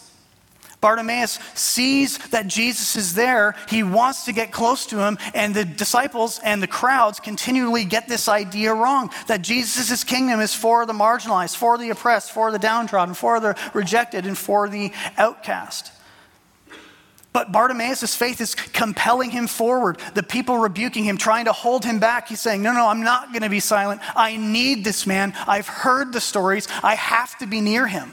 Bartimaeus 0.80 1.40
sees 1.54 2.18
that 2.28 2.46
Jesus 2.46 2.94
is 2.94 3.14
there. 3.14 3.56
He 3.68 3.82
wants 3.82 4.26
to 4.26 4.32
get 4.32 4.52
close 4.52 4.86
to 4.86 4.98
him, 5.00 5.18
and 5.34 5.52
the 5.52 5.64
disciples 5.64 6.38
and 6.44 6.62
the 6.62 6.68
crowds 6.68 7.18
continually 7.18 7.84
get 7.84 8.06
this 8.06 8.28
idea 8.28 8.72
wrong 8.72 9.10
that 9.26 9.42
Jesus' 9.42 10.04
kingdom 10.04 10.38
is 10.38 10.54
for 10.54 10.86
the 10.86 10.92
marginalized, 10.92 11.56
for 11.56 11.76
the 11.76 11.90
oppressed, 11.90 12.30
for 12.30 12.52
the 12.52 12.58
downtrodden, 12.60 13.14
for 13.14 13.40
the 13.40 13.58
rejected, 13.74 14.26
and 14.26 14.38
for 14.38 14.68
the 14.68 14.92
outcast. 15.16 15.90
But 17.38 17.52
Bartimaeus' 17.52 18.16
faith 18.16 18.40
is 18.40 18.56
compelling 18.56 19.30
him 19.30 19.46
forward. 19.46 20.00
The 20.14 20.24
people 20.24 20.58
rebuking 20.58 21.04
him, 21.04 21.16
trying 21.16 21.44
to 21.44 21.52
hold 21.52 21.84
him 21.84 22.00
back. 22.00 22.26
He's 22.26 22.40
saying, 22.40 22.62
No, 22.62 22.72
no, 22.72 22.88
I'm 22.88 23.04
not 23.04 23.28
going 23.28 23.44
to 23.44 23.48
be 23.48 23.60
silent. 23.60 24.00
I 24.16 24.36
need 24.36 24.82
this 24.82 25.06
man. 25.06 25.32
I've 25.46 25.68
heard 25.68 26.12
the 26.12 26.20
stories. 26.20 26.66
I 26.82 26.96
have 26.96 27.38
to 27.38 27.46
be 27.46 27.60
near 27.60 27.86
him. 27.86 28.12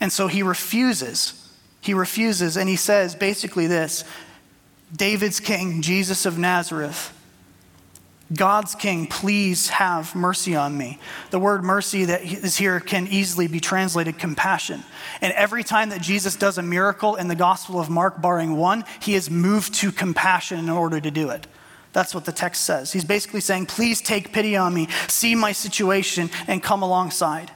And 0.00 0.12
so 0.12 0.26
he 0.26 0.42
refuses. 0.42 1.48
He 1.80 1.94
refuses, 1.94 2.56
and 2.56 2.68
he 2.68 2.74
says 2.74 3.14
basically 3.14 3.68
this 3.68 4.02
David's 4.92 5.38
king, 5.38 5.80
Jesus 5.80 6.26
of 6.26 6.38
Nazareth, 6.38 7.16
God's 8.34 8.76
king, 8.76 9.08
please 9.08 9.70
have 9.70 10.14
mercy 10.14 10.54
on 10.54 10.78
me. 10.78 11.00
The 11.30 11.40
word 11.40 11.64
mercy 11.64 12.04
that 12.04 12.22
is 12.22 12.56
here 12.56 12.78
can 12.78 13.08
easily 13.08 13.48
be 13.48 13.58
translated 13.58 14.18
compassion. 14.18 14.84
And 15.20 15.32
every 15.32 15.64
time 15.64 15.88
that 15.88 16.00
Jesus 16.00 16.36
does 16.36 16.56
a 16.56 16.62
miracle 16.62 17.16
in 17.16 17.26
the 17.26 17.34
Gospel 17.34 17.80
of 17.80 17.90
Mark, 17.90 18.22
barring 18.22 18.56
one, 18.56 18.84
he 19.00 19.14
is 19.14 19.28
moved 19.30 19.74
to 19.76 19.90
compassion 19.90 20.60
in 20.60 20.70
order 20.70 21.00
to 21.00 21.10
do 21.10 21.30
it. 21.30 21.48
That's 21.92 22.14
what 22.14 22.24
the 22.24 22.32
text 22.32 22.62
says. 22.62 22.92
He's 22.92 23.04
basically 23.04 23.40
saying, 23.40 23.66
Please 23.66 24.00
take 24.00 24.32
pity 24.32 24.54
on 24.54 24.72
me, 24.72 24.86
see 25.08 25.34
my 25.34 25.50
situation, 25.50 26.30
and 26.46 26.62
come 26.62 26.82
alongside. 26.82 27.50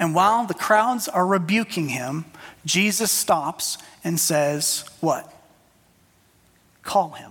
And 0.00 0.14
while 0.16 0.46
the 0.46 0.54
crowds 0.54 1.06
are 1.06 1.26
rebuking 1.26 1.90
him, 1.90 2.24
Jesus 2.64 3.12
stops 3.12 3.78
and 4.02 4.18
says, 4.18 4.84
What? 5.00 5.32
Call 6.82 7.10
him. 7.10 7.29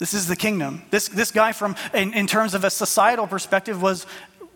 This 0.00 0.14
is 0.14 0.26
the 0.26 0.34
kingdom. 0.34 0.82
This, 0.90 1.08
this 1.08 1.30
guy, 1.30 1.52
from 1.52 1.76
in, 1.92 2.14
in 2.14 2.26
terms 2.26 2.54
of 2.54 2.64
a 2.64 2.70
societal 2.70 3.26
perspective, 3.26 3.82
was 3.82 4.06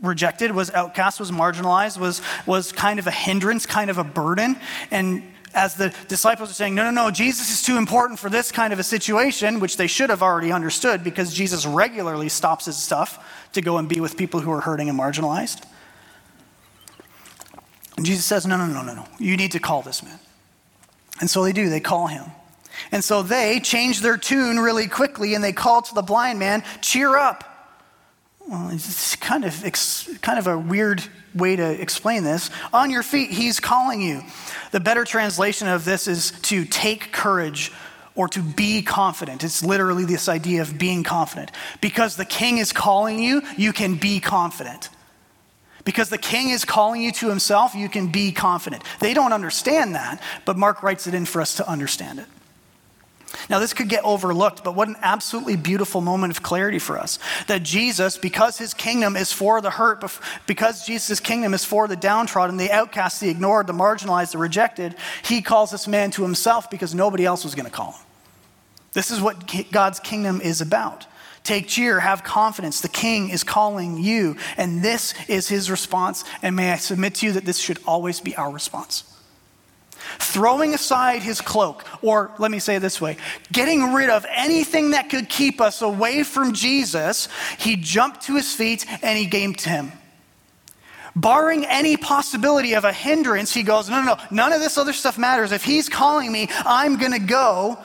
rejected, 0.00 0.50
was 0.52 0.70
outcast, 0.70 1.20
was 1.20 1.30
marginalized, 1.30 1.98
was, 1.98 2.22
was 2.46 2.72
kind 2.72 2.98
of 2.98 3.06
a 3.06 3.10
hindrance, 3.10 3.66
kind 3.66 3.90
of 3.90 3.98
a 3.98 4.04
burden. 4.04 4.56
And 4.90 5.22
as 5.52 5.74
the 5.74 5.94
disciples 6.08 6.50
are 6.50 6.54
saying, 6.54 6.74
no, 6.74 6.82
no, 6.84 6.90
no, 6.90 7.10
Jesus 7.10 7.52
is 7.52 7.62
too 7.62 7.76
important 7.76 8.18
for 8.18 8.30
this 8.30 8.50
kind 8.50 8.72
of 8.72 8.78
a 8.78 8.82
situation, 8.82 9.60
which 9.60 9.76
they 9.76 9.86
should 9.86 10.08
have 10.08 10.22
already 10.22 10.50
understood 10.50 11.04
because 11.04 11.32
Jesus 11.32 11.66
regularly 11.66 12.30
stops 12.30 12.64
his 12.64 12.78
stuff 12.78 13.48
to 13.52 13.60
go 13.60 13.76
and 13.76 13.86
be 13.86 14.00
with 14.00 14.16
people 14.16 14.40
who 14.40 14.50
are 14.50 14.62
hurting 14.62 14.88
and 14.88 14.98
marginalized. 14.98 15.62
And 17.98 18.06
Jesus 18.06 18.24
says, 18.24 18.46
no, 18.46 18.56
no, 18.56 18.66
no, 18.66 18.82
no, 18.82 18.94
no. 18.94 19.06
You 19.18 19.36
need 19.36 19.52
to 19.52 19.60
call 19.60 19.82
this 19.82 20.02
man. 20.02 20.18
And 21.20 21.28
so 21.28 21.44
they 21.44 21.52
do, 21.52 21.68
they 21.68 21.80
call 21.80 22.06
him. 22.06 22.24
And 22.92 23.02
so 23.02 23.22
they 23.22 23.60
change 23.60 24.00
their 24.00 24.16
tune 24.16 24.58
really 24.58 24.88
quickly 24.88 25.34
and 25.34 25.42
they 25.42 25.52
call 25.52 25.82
to 25.82 25.94
the 25.94 26.02
blind 26.02 26.38
man, 26.38 26.62
cheer 26.80 27.16
up. 27.16 27.50
Well, 28.46 28.70
it's 28.70 29.16
kind 29.16 29.44
of, 29.44 29.64
kind 30.20 30.38
of 30.38 30.46
a 30.46 30.58
weird 30.58 31.02
way 31.34 31.56
to 31.56 31.80
explain 31.80 32.24
this. 32.24 32.50
On 32.72 32.90
your 32.90 33.02
feet, 33.02 33.30
he's 33.30 33.58
calling 33.58 34.02
you. 34.02 34.22
The 34.70 34.80
better 34.80 35.04
translation 35.04 35.66
of 35.66 35.84
this 35.84 36.06
is 36.06 36.32
to 36.42 36.64
take 36.66 37.10
courage 37.10 37.72
or 38.14 38.28
to 38.28 38.42
be 38.42 38.82
confident. 38.82 39.42
It's 39.42 39.64
literally 39.64 40.04
this 40.04 40.28
idea 40.28 40.62
of 40.62 40.78
being 40.78 41.02
confident. 41.02 41.50
Because 41.80 42.16
the 42.16 42.24
king 42.24 42.58
is 42.58 42.72
calling 42.72 43.18
you, 43.18 43.42
you 43.56 43.72
can 43.72 43.96
be 43.96 44.20
confident. 44.20 44.90
Because 45.84 46.08
the 46.08 46.18
king 46.18 46.50
is 46.50 46.64
calling 46.64 47.02
you 47.02 47.12
to 47.12 47.28
himself, 47.28 47.74
you 47.74 47.88
can 47.88 48.08
be 48.08 48.32
confident. 48.32 48.82
They 49.00 49.14
don't 49.14 49.32
understand 49.32 49.94
that, 49.94 50.22
but 50.44 50.56
Mark 50.56 50.82
writes 50.82 51.06
it 51.06 51.14
in 51.14 51.26
for 51.26 51.40
us 51.40 51.56
to 51.56 51.68
understand 51.68 52.20
it. 52.20 52.26
Now, 53.50 53.58
this 53.58 53.72
could 53.72 53.88
get 53.88 54.04
overlooked, 54.04 54.64
but 54.64 54.74
what 54.74 54.88
an 54.88 54.96
absolutely 55.02 55.56
beautiful 55.56 56.00
moment 56.00 56.30
of 56.30 56.42
clarity 56.42 56.78
for 56.78 56.98
us. 56.98 57.18
That 57.46 57.62
Jesus, 57.62 58.16
because 58.16 58.58
his 58.58 58.74
kingdom 58.74 59.16
is 59.16 59.32
for 59.32 59.60
the 59.60 59.70
hurt, 59.70 60.04
because 60.46 60.86
Jesus' 60.86 61.20
kingdom 61.20 61.54
is 61.54 61.64
for 61.64 61.88
the 61.88 61.96
downtrodden, 61.96 62.56
the 62.56 62.70
outcast, 62.70 63.20
the 63.20 63.30
ignored, 63.30 63.66
the 63.66 63.72
marginalized, 63.72 64.32
the 64.32 64.38
rejected, 64.38 64.94
he 65.24 65.42
calls 65.42 65.70
this 65.70 65.88
man 65.88 66.10
to 66.12 66.22
himself 66.22 66.70
because 66.70 66.94
nobody 66.94 67.24
else 67.24 67.44
was 67.44 67.54
going 67.54 67.66
to 67.66 67.70
call 67.70 67.92
him. 67.92 68.00
This 68.92 69.10
is 69.10 69.20
what 69.20 69.52
God's 69.70 70.00
kingdom 70.00 70.40
is 70.40 70.60
about. 70.60 71.06
Take 71.42 71.68
cheer, 71.68 72.00
have 72.00 72.24
confidence. 72.24 72.80
The 72.80 72.88
king 72.88 73.28
is 73.28 73.44
calling 73.44 73.98
you, 73.98 74.36
and 74.56 74.82
this 74.82 75.14
is 75.28 75.46
his 75.48 75.70
response. 75.70 76.24
And 76.42 76.56
may 76.56 76.72
I 76.72 76.76
submit 76.76 77.16
to 77.16 77.26
you 77.26 77.32
that 77.32 77.44
this 77.44 77.58
should 77.58 77.78
always 77.86 78.20
be 78.20 78.34
our 78.36 78.50
response. 78.50 79.13
Throwing 80.18 80.74
aside 80.74 81.22
his 81.22 81.40
cloak, 81.40 81.84
or 82.02 82.30
let 82.38 82.50
me 82.50 82.58
say 82.58 82.76
it 82.76 82.80
this 82.80 83.00
way 83.00 83.16
getting 83.52 83.92
rid 83.92 84.10
of 84.10 84.26
anything 84.30 84.90
that 84.90 85.10
could 85.10 85.28
keep 85.28 85.60
us 85.60 85.82
away 85.82 86.22
from 86.22 86.52
Jesus, 86.52 87.28
he 87.58 87.76
jumped 87.76 88.22
to 88.22 88.36
his 88.36 88.54
feet 88.54 88.86
and 89.02 89.18
he 89.18 89.26
to 89.54 89.68
him. 89.68 89.92
Barring 91.16 91.64
any 91.66 91.96
possibility 91.96 92.74
of 92.74 92.84
a 92.84 92.92
hindrance, 92.92 93.54
he 93.54 93.62
goes, 93.62 93.88
No, 93.88 94.02
no, 94.02 94.14
no, 94.14 94.22
none 94.30 94.52
of 94.52 94.60
this 94.60 94.76
other 94.76 94.92
stuff 94.92 95.16
matters. 95.16 95.52
If 95.52 95.64
he's 95.64 95.88
calling 95.88 96.32
me, 96.32 96.48
I'm 96.64 96.98
going 96.98 97.12
to 97.12 97.20
go. 97.20 97.78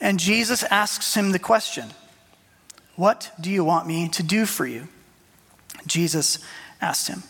And 0.00 0.18
Jesus 0.18 0.62
asks 0.64 1.14
him 1.14 1.32
the 1.32 1.38
question 1.38 1.90
What 2.96 3.30
do 3.38 3.50
you 3.50 3.64
want 3.64 3.86
me 3.86 4.08
to 4.10 4.22
do 4.22 4.46
for 4.46 4.66
you? 4.66 4.88
Jesus 5.86 6.38
asked 6.80 7.08
him. 7.08 7.22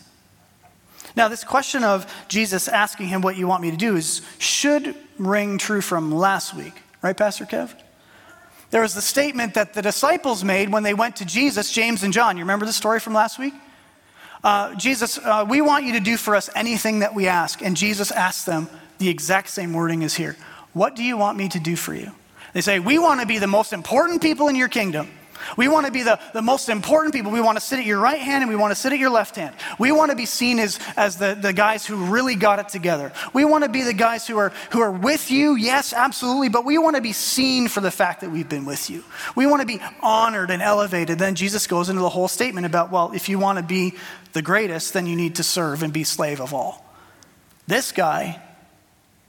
Now, 1.15 1.27
this 1.27 1.43
question 1.43 1.83
of 1.83 2.11
Jesus 2.27 2.67
asking 2.67 3.07
him 3.07 3.21
what 3.21 3.35
you 3.35 3.47
want 3.47 3.61
me 3.61 3.71
to 3.71 3.77
do 3.77 3.95
is 3.95 4.21
should 4.37 4.95
ring 5.17 5.57
true 5.57 5.81
from 5.81 6.11
last 6.11 6.53
week, 6.55 6.73
right, 7.01 7.15
Pastor 7.15 7.45
Kev? 7.45 7.73
There 8.69 8.81
was 8.81 8.93
the 8.93 9.01
statement 9.01 9.55
that 9.55 9.73
the 9.73 9.81
disciples 9.81 10.43
made 10.43 10.71
when 10.71 10.83
they 10.83 10.93
went 10.93 11.17
to 11.17 11.25
Jesus, 11.25 11.71
James 11.71 12.03
and 12.03 12.13
John. 12.13 12.37
You 12.37 12.43
remember 12.43 12.65
the 12.65 12.73
story 12.73 13.01
from 13.01 13.13
last 13.13 13.37
week? 13.37 13.53
Uh, 14.43 14.73
Jesus, 14.75 15.17
uh, 15.17 15.45
we 15.47 15.61
want 15.61 15.85
you 15.85 15.93
to 15.93 15.99
do 15.99 16.17
for 16.17 16.35
us 16.35 16.49
anything 16.55 16.99
that 16.99 17.13
we 17.13 17.27
ask. 17.27 17.61
And 17.61 17.75
Jesus 17.75 18.11
asked 18.11 18.45
them 18.45 18.69
the 18.97 19.09
exact 19.09 19.49
same 19.49 19.73
wording 19.73 20.03
as 20.03 20.15
here 20.15 20.37
What 20.73 20.95
do 20.95 21.03
you 21.03 21.17
want 21.17 21.37
me 21.37 21.49
to 21.49 21.59
do 21.59 21.75
for 21.75 21.93
you? 21.93 22.11
They 22.53 22.61
say, 22.61 22.79
We 22.79 22.97
want 22.97 23.19
to 23.19 23.27
be 23.27 23.37
the 23.37 23.47
most 23.47 23.73
important 23.73 24.21
people 24.21 24.47
in 24.47 24.55
your 24.55 24.69
kingdom. 24.69 25.09
We 25.57 25.67
want 25.67 25.85
to 25.85 25.91
be 25.91 26.03
the, 26.03 26.19
the 26.33 26.41
most 26.41 26.69
important 26.69 27.13
people. 27.13 27.31
We 27.31 27.41
want 27.41 27.57
to 27.57 27.63
sit 27.63 27.79
at 27.79 27.85
your 27.85 27.99
right 27.99 28.19
hand 28.19 28.43
and 28.43 28.49
we 28.49 28.55
want 28.55 28.71
to 28.71 28.75
sit 28.75 28.93
at 28.93 28.99
your 28.99 29.09
left 29.09 29.35
hand. 29.35 29.55
We 29.79 29.91
want 29.91 30.11
to 30.11 30.17
be 30.17 30.25
seen 30.25 30.59
as, 30.59 30.79
as 30.95 31.17
the, 31.17 31.35
the 31.35 31.53
guys 31.53 31.85
who 31.85 32.05
really 32.05 32.35
got 32.35 32.59
it 32.59 32.69
together. 32.69 33.11
We 33.33 33.45
want 33.45 33.63
to 33.63 33.69
be 33.69 33.83
the 33.83 33.93
guys 33.93 34.27
who 34.27 34.37
are, 34.37 34.51
who 34.71 34.81
are 34.81 34.91
with 34.91 35.31
you, 35.31 35.55
yes, 35.55 35.93
absolutely, 35.93 36.49
but 36.49 36.65
we 36.65 36.77
want 36.77 36.95
to 36.95 37.01
be 37.01 37.13
seen 37.13 37.67
for 37.67 37.81
the 37.81 37.91
fact 37.91 38.21
that 38.21 38.31
we've 38.31 38.49
been 38.49 38.65
with 38.65 38.89
you. 38.89 39.03
We 39.35 39.45
want 39.45 39.61
to 39.61 39.67
be 39.67 39.79
honored 40.01 40.51
and 40.51 40.61
elevated. 40.61 41.19
Then 41.19 41.35
Jesus 41.35 41.67
goes 41.67 41.89
into 41.89 42.01
the 42.01 42.09
whole 42.09 42.27
statement 42.27 42.65
about, 42.65 42.91
well, 42.91 43.11
if 43.13 43.29
you 43.29 43.39
want 43.39 43.57
to 43.57 43.63
be 43.63 43.93
the 44.33 44.41
greatest, 44.41 44.93
then 44.93 45.07
you 45.07 45.15
need 45.15 45.35
to 45.35 45.43
serve 45.43 45.83
and 45.83 45.91
be 45.91 46.03
slave 46.03 46.41
of 46.41 46.53
all. 46.53 46.85
This 47.67 47.91
guy 47.91 48.41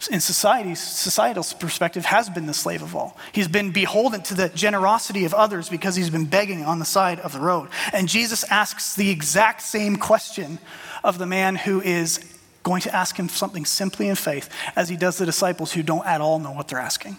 in 0.08 0.20
society's 0.20 0.80
societal 0.80 1.44
perspective 1.58 2.04
has 2.04 2.28
been 2.28 2.46
the 2.46 2.54
slave 2.54 2.82
of 2.82 2.96
all. 2.96 3.16
He's 3.32 3.48
been 3.48 3.70
beholden 3.70 4.22
to 4.22 4.34
the 4.34 4.48
generosity 4.48 5.24
of 5.24 5.34
others 5.34 5.68
because 5.68 5.96
he's 5.96 6.10
been 6.10 6.24
begging 6.24 6.64
on 6.64 6.78
the 6.78 6.84
side 6.84 7.20
of 7.20 7.32
the 7.32 7.40
road. 7.40 7.68
And 7.92 8.08
Jesus 8.08 8.44
asks 8.44 8.94
the 8.94 9.10
exact 9.10 9.62
same 9.62 9.96
question 9.96 10.58
of 11.04 11.18
the 11.18 11.26
man 11.26 11.56
who 11.56 11.80
is 11.80 12.20
going 12.62 12.82
to 12.82 12.94
ask 12.94 13.16
him 13.16 13.28
something 13.28 13.64
simply 13.64 14.08
in 14.08 14.14
faith 14.14 14.48
as 14.76 14.88
he 14.88 14.96
does 14.96 15.18
the 15.18 15.26
disciples 15.26 15.72
who 15.72 15.82
don't 15.82 16.06
at 16.06 16.20
all 16.20 16.38
know 16.38 16.52
what 16.52 16.68
they're 16.68 16.78
asking, 16.78 17.16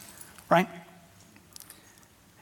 right? 0.50 0.68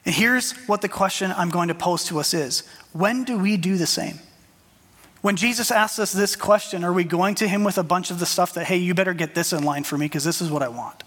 And 0.06 0.16
here's 0.16 0.54
what 0.68 0.82
the 0.82 0.90
question 0.90 1.32
I'm 1.36 1.50
going 1.50 1.68
to 1.68 1.76
pose 1.76 2.06
to 2.06 2.20
us 2.20 2.34
is 2.34 2.64
when 2.94 3.24
do 3.24 3.38
we 3.38 3.58
do 3.58 3.78
the 3.78 3.88
same? 3.88 4.20
When 5.22 5.36
Jesus 5.36 5.70
asks 5.70 6.00
us 6.00 6.12
this 6.12 6.36
question, 6.36 6.84
are 6.84 6.94
we 6.94 7.04
going 7.04 7.36
to 7.36 7.48
him 7.48 7.64
with 7.64 7.78
a 7.78 7.84
bunch 7.84 8.10
of 8.10 8.20
the 8.20 8.26
stuff 8.26 8.56
that, 8.56 8.66
hey, 8.66 8.78
you 8.78 8.94
better 8.94 9.14
get 9.14 9.36
this 9.36 9.54
in 9.54 9.64
line 9.64 9.84
for 9.84 9.98
me 9.98 10.06
because 10.06 10.24
this 10.24 10.42
is 10.42 10.50
what 10.50 10.64
I 10.64 10.68
want? 10.68 11.04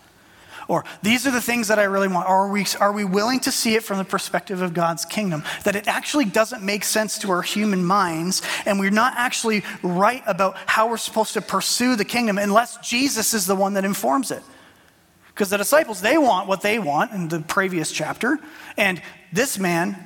Or 0.66 0.84
these 1.02 1.26
are 1.26 1.30
the 1.30 1.40
things 1.40 1.68
that 1.68 1.78
I 1.78 1.84
really 1.84 2.08
want. 2.08 2.28
Are 2.28 2.48
we, 2.48 2.64
are 2.80 2.92
we 2.92 3.04
willing 3.04 3.40
to 3.40 3.52
see 3.52 3.74
it 3.74 3.82
from 3.82 3.98
the 3.98 4.04
perspective 4.04 4.62
of 4.62 4.72
God's 4.72 5.04
kingdom? 5.04 5.42
That 5.64 5.76
it 5.76 5.88
actually 5.88 6.24
doesn't 6.24 6.62
make 6.62 6.84
sense 6.84 7.18
to 7.18 7.30
our 7.32 7.42
human 7.42 7.84
minds, 7.84 8.40
and 8.64 8.78
we're 8.78 8.90
not 8.90 9.14
actually 9.16 9.62
right 9.82 10.22
about 10.26 10.56
how 10.66 10.88
we're 10.88 10.96
supposed 10.96 11.34
to 11.34 11.42
pursue 11.42 11.96
the 11.96 12.04
kingdom 12.04 12.38
unless 12.38 12.78
Jesus 12.78 13.34
is 13.34 13.46
the 13.46 13.56
one 13.56 13.74
that 13.74 13.84
informs 13.84 14.30
it. 14.30 14.42
Because 15.28 15.50
the 15.50 15.58
disciples, 15.58 16.00
they 16.00 16.16
want 16.16 16.48
what 16.48 16.62
they 16.62 16.78
want 16.78 17.12
in 17.12 17.28
the 17.28 17.40
previous 17.40 17.90
chapter, 17.90 18.38
and 18.76 19.02
this 19.32 19.58
man 19.58 19.96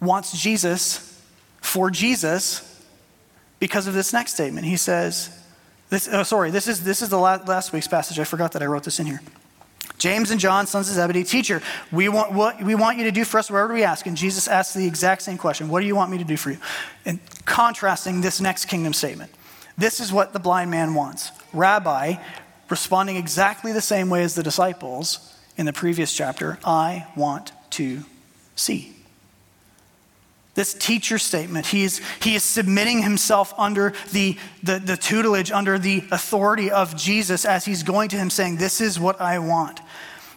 wants 0.00 0.32
Jesus 0.32 1.22
for 1.60 1.90
Jesus 1.90 2.66
because 3.60 3.86
of 3.86 3.94
this 3.94 4.12
next 4.12 4.34
statement. 4.34 4.66
He 4.66 4.76
says, 4.76 5.30
this, 5.90 6.08
oh, 6.10 6.22
sorry, 6.22 6.50
this 6.50 6.66
is, 6.66 6.82
this 6.82 7.02
is 7.02 7.08
the 7.08 7.18
last, 7.18 7.72
week's 7.72 7.86
passage. 7.86 8.18
I 8.18 8.24
forgot 8.24 8.52
that 8.52 8.62
I 8.62 8.66
wrote 8.66 8.84
this 8.84 8.98
in 8.98 9.06
here. 9.06 9.20
James 9.98 10.30
and 10.30 10.40
John, 10.40 10.66
sons 10.66 10.88
of 10.88 10.94
Zebedee, 10.94 11.24
teacher, 11.24 11.60
we 11.92 12.08
want 12.08 12.32
what 12.32 12.62
we 12.62 12.74
want 12.74 12.96
you 12.96 13.04
to 13.04 13.10
do 13.10 13.22
for 13.22 13.38
us 13.38 13.50
wherever 13.50 13.74
we 13.74 13.84
ask. 13.84 14.06
And 14.06 14.16
Jesus 14.16 14.48
asks 14.48 14.72
the 14.72 14.86
exact 14.86 15.20
same 15.20 15.36
question 15.36 15.68
What 15.68 15.80
do 15.80 15.86
you 15.86 15.94
want 15.94 16.10
me 16.10 16.16
to 16.16 16.24
do 16.24 16.38
for 16.38 16.52
you? 16.52 16.58
And 17.04 17.20
contrasting 17.44 18.22
this 18.22 18.40
next 18.40 18.64
kingdom 18.64 18.94
statement. 18.94 19.30
This 19.76 20.00
is 20.00 20.10
what 20.10 20.32
the 20.32 20.38
blind 20.38 20.70
man 20.70 20.94
wants. 20.94 21.32
Rabbi, 21.52 22.14
responding 22.70 23.16
exactly 23.16 23.72
the 23.72 23.82
same 23.82 24.08
way 24.08 24.22
as 24.22 24.34
the 24.34 24.42
disciples 24.42 25.36
in 25.58 25.66
the 25.66 25.72
previous 25.72 26.16
chapter, 26.16 26.58
I 26.64 27.06
want 27.14 27.52
to 27.72 28.04
see 28.56 28.99
this 30.60 30.74
teacher 30.74 31.16
statement. 31.16 31.64
He 31.64 31.84
is, 31.84 32.02
he 32.20 32.34
is 32.34 32.44
submitting 32.44 33.02
himself 33.02 33.54
under 33.56 33.94
the, 34.12 34.36
the, 34.62 34.78
the, 34.78 34.94
tutelage, 34.94 35.50
under 35.50 35.78
the 35.78 36.04
authority 36.10 36.70
of 36.70 36.94
Jesus 36.94 37.46
as 37.46 37.64
he's 37.64 37.82
going 37.82 38.10
to 38.10 38.16
him 38.16 38.28
saying, 38.28 38.58
This 38.58 38.82
is 38.82 39.00
what 39.00 39.22
I 39.22 39.38
want. 39.38 39.80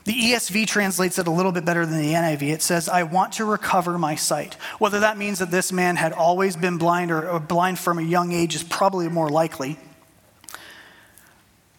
The 0.05 0.13
ESV 0.13 0.65
translates 0.65 1.19
it 1.19 1.27
a 1.27 1.31
little 1.31 1.51
bit 1.51 1.65
better 1.65 1.85
than 1.85 1.97
the 1.97 2.13
NIV. 2.13 2.53
It 2.53 2.61
says, 2.61 2.87
I 2.87 3.03
want 3.03 3.33
to 3.33 3.43
recover 3.43 3.97
my 3.97 4.15
sight. 4.15 4.53
Whether 4.79 5.01
that 5.01 5.17
means 5.17 5.39
that 5.39 5.51
this 5.51 5.73
man 5.73 5.97
had 5.97 6.13
always 6.13 6.55
been 6.55 6.77
blind 6.77 7.11
or, 7.11 7.29
or 7.29 7.41
blind 7.41 7.77
from 7.77 7.99
a 7.99 8.01
young 8.01 8.31
age 8.31 8.55
is 8.55 8.63
probably 8.63 9.09
more 9.09 9.27
likely. 9.27 9.77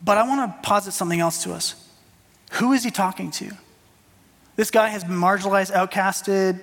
But 0.02 0.18
I 0.18 0.28
want 0.28 0.52
to 0.52 0.68
posit 0.68 0.92
something 0.92 1.20
else 1.20 1.44
to 1.44 1.54
us. 1.54 1.76
Who 2.52 2.74
is 2.74 2.85
he 2.85 2.90
talking 2.90 3.30
to? 3.30 3.52
This 4.57 4.70
guy 4.70 4.88
has 4.88 5.02
been 5.02 5.16
marginalized, 5.16 5.72
outcasted, 5.72 6.61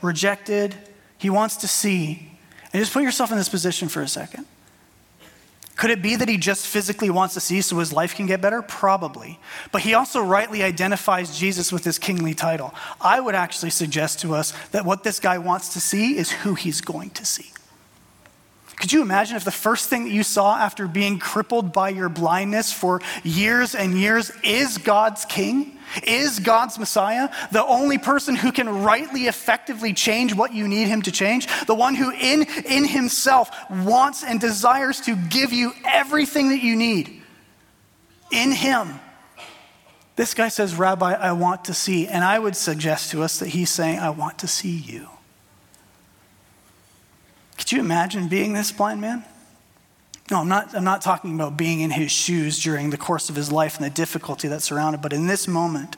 rejected. 0.00 0.76
He 1.22 1.30
wants 1.30 1.54
to 1.58 1.68
see. 1.68 2.32
And 2.72 2.82
just 2.82 2.92
put 2.92 3.04
yourself 3.04 3.30
in 3.30 3.38
this 3.38 3.48
position 3.48 3.88
for 3.88 4.02
a 4.02 4.08
second. 4.08 4.44
Could 5.76 5.90
it 5.90 6.02
be 6.02 6.16
that 6.16 6.28
he 6.28 6.36
just 6.36 6.66
physically 6.66 7.10
wants 7.10 7.34
to 7.34 7.40
see 7.40 7.60
so 7.60 7.78
his 7.78 7.92
life 7.92 8.16
can 8.16 8.26
get 8.26 8.40
better? 8.40 8.60
Probably. 8.60 9.38
But 9.70 9.82
he 9.82 9.94
also 9.94 10.20
rightly 10.20 10.64
identifies 10.64 11.38
Jesus 11.38 11.70
with 11.70 11.84
his 11.84 11.96
kingly 11.96 12.34
title. 12.34 12.74
I 13.00 13.20
would 13.20 13.36
actually 13.36 13.70
suggest 13.70 14.18
to 14.22 14.34
us 14.34 14.52
that 14.72 14.84
what 14.84 15.04
this 15.04 15.20
guy 15.20 15.38
wants 15.38 15.72
to 15.74 15.80
see 15.80 16.18
is 16.18 16.32
who 16.32 16.56
he's 16.56 16.80
going 16.80 17.10
to 17.10 17.24
see. 17.24 17.51
Could 18.82 18.92
you 18.92 19.00
imagine 19.00 19.36
if 19.36 19.44
the 19.44 19.52
first 19.52 19.88
thing 19.88 20.06
that 20.06 20.10
you 20.10 20.24
saw 20.24 20.56
after 20.56 20.88
being 20.88 21.20
crippled 21.20 21.72
by 21.72 21.90
your 21.90 22.08
blindness 22.08 22.72
for 22.72 23.00
years 23.22 23.76
and 23.76 23.96
years 23.96 24.32
is 24.42 24.76
God's 24.76 25.24
king? 25.24 25.78
Is 26.02 26.40
God's 26.40 26.80
Messiah 26.80 27.28
the 27.52 27.64
only 27.64 27.98
person 27.98 28.34
who 28.34 28.50
can 28.50 28.82
rightly, 28.82 29.28
effectively 29.28 29.92
change 29.92 30.34
what 30.34 30.52
you 30.52 30.66
need 30.66 30.88
him 30.88 31.00
to 31.02 31.12
change? 31.12 31.46
The 31.66 31.76
one 31.76 31.94
who, 31.94 32.10
in, 32.10 32.42
in 32.42 32.84
himself, 32.84 33.52
wants 33.70 34.24
and 34.24 34.40
desires 34.40 35.00
to 35.02 35.14
give 35.14 35.52
you 35.52 35.74
everything 35.84 36.48
that 36.48 36.64
you 36.64 36.74
need 36.74 37.22
in 38.32 38.50
him. 38.50 38.98
This 40.16 40.34
guy 40.34 40.48
says, 40.48 40.74
Rabbi, 40.74 41.12
I 41.12 41.30
want 41.30 41.66
to 41.66 41.74
see. 41.74 42.08
And 42.08 42.24
I 42.24 42.36
would 42.36 42.56
suggest 42.56 43.12
to 43.12 43.22
us 43.22 43.38
that 43.38 43.50
he's 43.50 43.70
saying, 43.70 44.00
I 44.00 44.10
want 44.10 44.40
to 44.40 44.48
see 44.48 44.76
you. 44.76 45.08
Could 47.62 47.70
you 47.70 47.78
imagine 47.78 48.26
being 48.26 48.54
this 48.54 48.72
blind 48.72 49.00
man? 49.00 49.24
No, 50.32 50.40
I'm 50.40 50.48
not, 50.48 50.74
I'm 50.74 50.82
not 50.82 51.00
talking 51.00 51.36
about 51.36 51.56
being 51.56 51.78
in 51.78 51.92
his 51.92 52.10
shoes 52.10 52.60
during 52.60 52.90
the 52.90 52.96
course 52.96 53.30
of 53.30 53.36
his 53.36 53.52
life 53.52 53.76
and 53.76 53.86
the 53.86 53.90
difficulty 53.90 54.48
that 54.48 54.62
surrounded, 54.62 55.00
but 55.00 55.12
in 55.12 55.28
this 55.28 55.46
moment, 55.46 55.94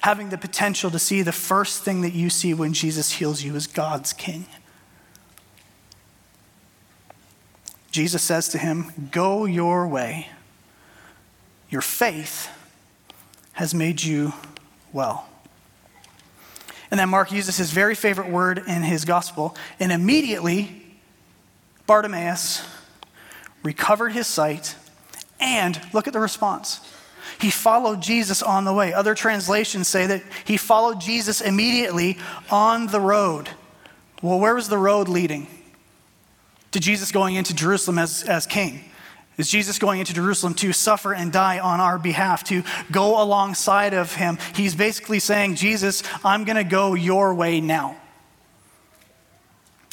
having 0.00 0.30
the 0.30 0.38
potential 0.38 0.90
to 0.90 0.98
see 0.98 1.20
the 1.20 1.32
first 1.32 1.84
thing 1.84 2.00
that 2.00 2.14
you 2.14 2.30
see 2.30 2.54
when 2.54 2.72
Jesus 2.72 3.12
heals 3.12 3.42
you 3.42 3.54
is 3.56 3.66
God's 3.66 4.14
King. 4.14 4.46
Jesus 7.90 8.22
says 8.22 8.48
to 8.48 8.58
him, 8.58 9.10
Go 9.10 9.44
your 9.44 9.86
way. 9.86 10.28
Your 11.68 11.82
faith 11.82 12.48
has 13.52 13.74
made 13.74 14.02
you 14.02 14.32
well. 14.94 15.28
And 16.90 16.98
then 16.98 17.10
Mark 17.10 17.32
uses 17.32 17.58
his 17.58 17.70
very 17.70 17.94
favorite 17.94 18.30
word 18.30 18.62
in 18.66 18.82
his 18.82 19.04
gospel, 19.04 19.54
and 19.78 19.92
immediately 19.92 20.75
Bartimaeus 21.86 22.62
recovered 23.62 24.10
his 24.10 24.26
sight, 24.26 24.76
and 25.40 25.80
look 25.92 26.06
at 26.06 26.12
the 26.12 26.20
response. 26.20 26.80
He 27.40 27.50
followed 27.50 28.00
Jesus 28.00 28.42
on 28.42 28.64
the 28.64 28.72
way. 28.72 28.92
Other 28.92 29.14
translations 29.14 29.88
say 29.88 30.06
that 30.06 30.22
he 30.44 30.56
followed 30.56 31.00
Jesus 31.00 31.40
immediately 31.40 32.16
on 32.50 32.86
the 32.86 33.00
road. 33.00 33.50
Well, 34.22 34.38
where 34.38 34.54
was 34.54 34.68
the 34.68 34.78
road 34.78 35.08
leading? 35.08 35.46
To 36.72 36.80
Jesus 36.80 37.12
going 37.12 37.34
into 37.34 37.54
Jerusalem 37.54 37.98
as, 37.98 38.22
as 38.22 38.46
king. 38.46 38.84
Is 39.36 39.50
Jesus 39.50 39.78
going 39.78 40.00
into 40.00 40.14
Jerusalem 40.14 40.54
to 40.54 40.72
suffer 40.72 41.12
and 41.12 41.30
die 41.30 41.58
on 41.58 41.80
our 41.80 41.98
behalf, 41.98 42.44
to 42.44 42.62
go 42.90 43.22
alongside 43.22 43.92
of 43.92 44.14
him? 44.14 44.38
He's 44.54 44.74
basically 44.74 45.18
saying, 45.18 45.56
Jesus, 45.56 46.02
I'm 46.24 46.44
going 46.44 46.56
to 46.56 46.64
go 46.64 46.94
your 46.94 47.34
way 47.34 47.60
now. 47.60 47.96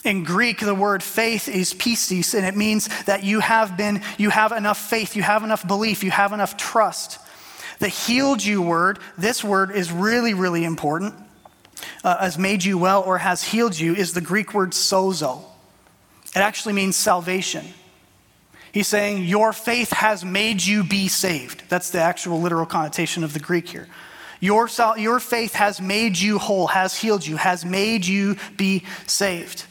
In 0.03 0.23
Greek, 0.23 0.59
the 0.59 0.75
word 0.75 1.01
faith 1.01 1.47
is 1.47 1.73
pistis, 1.73 2.33
and 2.33 2.45
it 2.45 2.57
means 2.57 2.89
that 3.05 3.23
you 3.23 3.39
have 3.39 3.77
been, 3.77 4.01
you 4.17 4.29
have 4.29 4.51
enough 4.51 4.77
faith, 4.77 5.15
you 5.15 5.23
have 5.23 5.43
enough 5.43 5.65
belief, 5.65 6.03
you 6.03 6.11
have 6.11 6.33
enough 6.33 6.57
trust. 6.57 7.19
The 7.79 7.87
healed 7.87 8.43
you 8.43 8.61
word, 8.61 8.99
this 9.17 9.43
word 9.43 9.71
is 9.71 9.91
really, 9.91 10.33
really 10.33 10.65
important. 10.65 11.13
Uh, 12.03 12.17
has 12.17 12.37
made 12.37 12.63
you 12.63 12.77
well 12.77 13.01
or 13.01 13.17
has 13.17 13.43
healed 13.43 13.77
you 13.77 13.95
is 13.95 14.13
the 14.13 14.21
Greek 14.21 14.53
word 14.53 14.71
sozo. 14.71 15.43
It 16.35 16.39
actually 16.39 16.73
means 16.73 16.95
salvation. 16.95 17.65
He's 18.73 18.87
saying, 18.87 19.23
Your 19.23 19.53
faith 19.53 19.91
has 19.91 20.25
made 20.25 20.63
you 20.63 20.83
be 20.83 21.07
saved. 21.07 21.63
That's 21.69 21.91
the 21.91 22.01
actual 22.01 22.41
literal 22.41 22.65
connotation 22.65 23.23
of 23.23 23.33
the 23.33 23.39
Greek 23.39 23.69
here. 23.69 23.87
Your, 24.39 24.67
your 24.97 25.19
faith 25.21 25.53
has 25.53 25.79
made 25.79 26.17
you 26.17 26.39
whole, 26.39 26.67
has 26.67 26.97
healed 26.97 27.25
you, 27.25 27.37
has 27.37 27.63
made 27.63 28.05
you 28.05 28.35
be 28.57 28.83
saved. 29.07 29.65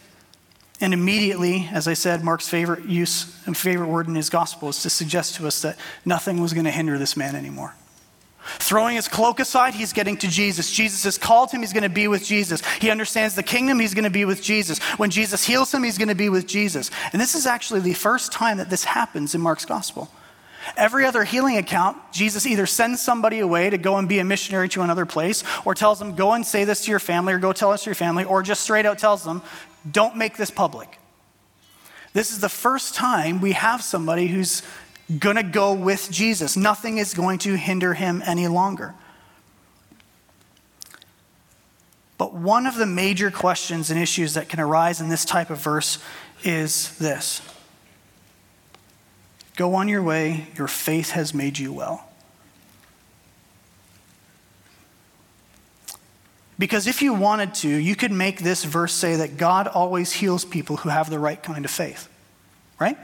And 0.83 0.93
immediately, 0.93 1.69
as 1.71 1.87
I 1.87 1.95
said, 1.95 2.25
Mark's 2.25 2.49
favorite 2.49 2.87
use 2.87 3.41
and 3.47 3.57
favorite 3.57 3.87
word 3.87 4.09
in 4.09 4.17
his 4.17 4.29
gospel 4.29 4.69
is 4.69 4.83
to 4.83 4.91
suggest 4.91 5.37
to 5.37 5.47
us 5.47 5.63
that 5.63 5.79
nothing 6.05 6.41
was 6.41 6.53
going 6.53 6.65
to 6.65 6.73
hinder 6.73 6.99
this 6.99 7.17
man 7.17 7.37
anymore. 7.37 7.73
Throwing 8.59 8.97
his 8.97 9.07
cloak 9.07 9.39
aside, 9.39 9.75
he's 9.75 9.93
getting 9.93 10.17
to 10.17 10.27
Jesus. 10.27 10.73
Jesus 10.73 11.05
has 11.05 11.19
called 11.19 11.53
him, 11.53 11.61
he's 11.61 11.73
going 11.73 11.85
to 11.85 11.89
be 11.89 12.09
with 12.09 12.25
Jesus. 12.25 12.67
He 12.81 12.91
understands 12.91 13.37
the 13.37 13.45
kingdom, 13.45 13.79
he's 13.79 13.95
going 13.95 14.03
to 14.03 14.11
be 14.11 14.25
with 14.25 14.43
Jesus. 14.43 14.81
When 14.99 15.11
Jesus 15.11 15.45
heals 15.45 15.73
him, 15.73 15.85
he's 15.85 15.99
going 15.99 16.09
to 16.09 16.17
be 16.17 16.29
with 16.29 16.49
Jesus. 16.49 16.91
And 17.13 17.23
this 17.23 17.37
is 17.37 17.47
actually 17.47 17.79
the 17.79 17.95
first 17.95 18.33
time 18.33 18.57
that 18.57 18.69
this 18.69 18.83
happens 18.83 19.37
in 19.37 19.41
Mark's 19.41 19.65
gospel. 19.65 20.11
Every 20.77 21.05
other 21.05 21.25
healing 21.25 21.57
account, 21.57 21.99
Jesus 22.13 22.47
either 22.47 22.67
sends 22.67 23.03
somebody 23.03 23.41
away 23.41 23.71
to 23.71 23.79
go 23.79 23.97
and 23.97 24.09
be 24.09 24.19
a 24.19 24.25
missionary 24.25 24.69
to 24.71 24.83
another 24.83 25.07
place, 25.07 25.45
or 25.65 25.75
tells 25.75 25.99
them, 25.99 26.15
go 26.15 26.33
and 26.33 26.47
say 26.47 26.65
this 26.65 26.85
to 26.85 26.91
your 26.91 27.01
family, 27.01 27.35
or 27.35 27.39
go 27.39 27.53
tell 27.53 27.73
this 27.73 27.85
to 27.85 27.91
your 27.91 27.95
family, 27.95 28.25
or 28.25 28.43
just 28.43 28.63
straight 28.63 28.87
out 28.87 28.99
tells 28.99 29.25
them, 29.25 29.43
don't 29.91 30.17
make 30.17 30.37
this 30.37 30.51
public. 30.51 30.99
This 32.13 32.31
is 32.31 32.41
the 32.41 32.49
first 32.49 32.95
time 32.95 33.41
we 33.41 33.53
have 33.53 33.83
somebody 33.83 34.27
who's 34.29 34.63
going 35.19 35.37
to 35.37 35.43
go 35.43 35.73
with 35.73 36.11
Jesus. 36.11 36.57
Nothing 36.57 36.99
is 36.99 37.15
going 37.15 37.39
to 37.39 37.55
hinder 37.57 37.95
him 37.95 38.23
any 38.25 38.49
longer. 38.49 38.95
But 42.19 42.35
one 42.35 42.67
of 42.67 42.77
the 42.77 42.87
major 42.87 43.31
questions 43.31 43.91
and 43.91 43.99
issues 43.99 44.35
that 44.35 44.49
can 44.49 44.61
arise 44.61 45.01
in 45.01 45.09
this 45.09 45.25
type 45.25 45.51
of 45.51 45.59
verse 45.59 45.99
is 46.45 46.97
this 46.99 47.43
Go 49.57 49.75
on 49.75 49.89
your 49.89 50.03
way, 50.03 50.47
your 50.57 50.69
faith 50.69 51.11
has 51.11 51.35
made 51.35 51.59
you 51.59 51.73
well. 51.73 52.09
Because 56.59 56.87
if 56.87 57.03
you 57.03 57.13
wanted 57.13 57.55
to, 57.57 57.69
you 57.69 57.97
could 57.97 58.13
make 58.13 58.41
this 58.41 58.65
verse 58.65 58.95
say 58.95 59.17
that 59.17 59.37
God 59.37 59.67
always 59.67 60.13
heals 60.13 60.45
people 60.45 60.77
who 60.77 60.89
have 60.91 61.11
the 61.11 61.19
right 61.19 61.43
kind 61.43 61.65
of 61.65 61.71
faith, 61.71 62.09
right? 62.79 62.97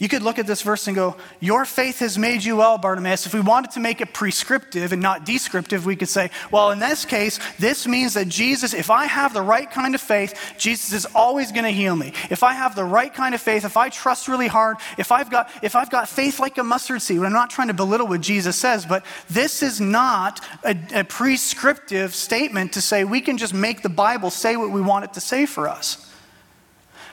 You 0.00 0.08
could 0.08 0.22
look 0.22 0.40
at 0.40 0.48
this 0.48 0.62
verse 0.62 0.88
and 0.88 0.96
go, 0.96 1.16
Your 1.38 1.64
faith 1.64 2.00
has 2.00 2.18
made 2.18 2.42
you 2.42 2.56
well, 2.56 2.78
Bartimaeus. 2.78 3.26
If 3.26 3.34
we 3.34 3.38
wanted 3.38 3.70
to 3.72 3.80
make 3.80 4.00
it 4.00 4.12
prescriptive 4.12 4.92
and 4.92 5.00
not 5.00 5.24
descriptive, 5.24 5.86
we 5.86 5.94
could 5.94 6.08
say, 6.08 6.30
Well, 6.50 6.72
in 6.72 6.80
this 6.80 7.04
case, 7.04 7.38
this 7.60 7.86
means 7.86 8.14
that 8.14 8.28
Jesus, 8.28 8.74
if 8.74 8.90
I 8.90 9.04
have 9.04 9.32
the 9.32 9.42
right 9.42 9.70
kind 9.70 9.94
of 9.94 10.00
faith, 10.00 10.36
Jesus 10.58 10.92
is 10.92 11.06
always 11.14 11.52
going 11.52 11.62
to 11.62 11.70
heal 11.70 11.94
me. 11.94 12.12
If 12.28 12.42
I 12.42 12.54
have 12.54 12.74
the 12.74 12.84
right 12.84 13.14
kind 13.14 13.36
of 13.36 13.40
faith, 13.40 13.64
if 13.64 13.76
I 13.76 13.88
trust 13.88 14.26
really 14.26 14.48
hard, 14.48 14.78
if 14.98 15.12
I've 15.12 15.30
got, 15.30 15.48
if 15.62 15.76
I've 15.76 15.90
got 15.90 16.08
faith 16.08 16.40
like 16.40 16.58
a 16.58 16.64
mustard 16.64 17.00
seed, 17.00 17.20
I'm 17.20 17.32
not 17.32 17.50
trying 17.50 17.68
to 17.68 17.74
belittle 17.74 18.08
what 18.08 18.20
Jesus 18.20 18.56
says, 18.56 18.84
but 18.84 19.04
this 19.30 19.62
is 19.62 19.80
not 19.80 20.44
a, 20.64 20.76
a 20.92 21.04
prescriptive 21.04 22.16
statement 22.16 22.72
to 22.72 22.80
say 22.80 23.04
we 23.04 23.20
can 23.20 23.38
just 23.38 23.54
make 23.54 23.82
the 23.82 23.88
Bible 23.88 24.30
say 24.30 24.56
what 24.56 24.72
we 24.72 24.80
want 24.80 25.04
it 25.04 25.12
to 25.12 25.20
say 25.20 25.46
for 25.46 25.68
us. 25.68 26.10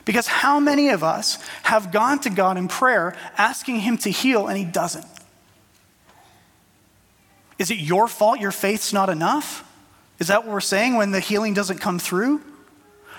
Because 0.04 0.26
how 0.26 0.58
many 0.58 0.88
of 0.88 1.04
us 1.04 1.38
have 1.62 1.92
gone 1.92 2.18
to 2.20 2.30
God 2.30 2.56
in 2.56 2.68
prayer 2.68 3.16
asking 3.38 3.80
Him 3.80 3.96
to 3.98 4.10
heal 4.10 4.48
and 4.48 4.58
He 4.58 4.64
doesn't? 4.64 5.06
Is 7.58 7.70
it 7.70 7.78
your 7.78 8.08
fault 8.08 8.40
your 8.40 8.50
faith's 8.50 8.92
not 8.92 9.08
enough? 9.08 9.68
Is 10.18 10.28
that 10.28 10.44
what 10.44 10.52
we're 10.52 10.60
saying 10.60 10.96
when 10.96 11.10
the 11.10 11.20
healing 11.20 11.54
doesn't 11.54 11.78
come 11.78 11.98
through? 11.98 12.40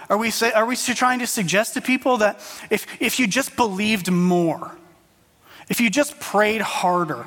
Are 0.10 0.18
we, 0.18 0.32
say, 0.32 0.52
are 0.52 0.66
we 0.66 0.76
trying 0.76 1.20
to 1.20 1.28
suggest 1.28 1.76
to 1.76 1.82
people 1.82 2.18
that 2.18 2.36
if, 2.70 2.86
if 3.02 3.20
you 3.20 3.28
just 3.28 3.56
believed 3.56 4.12
more, 4.12 4.76
if 5.70 5.80
you 5.80 5.90
just 5.90 6.20
prayed 6.20 6.62
harder, 6.62 7.26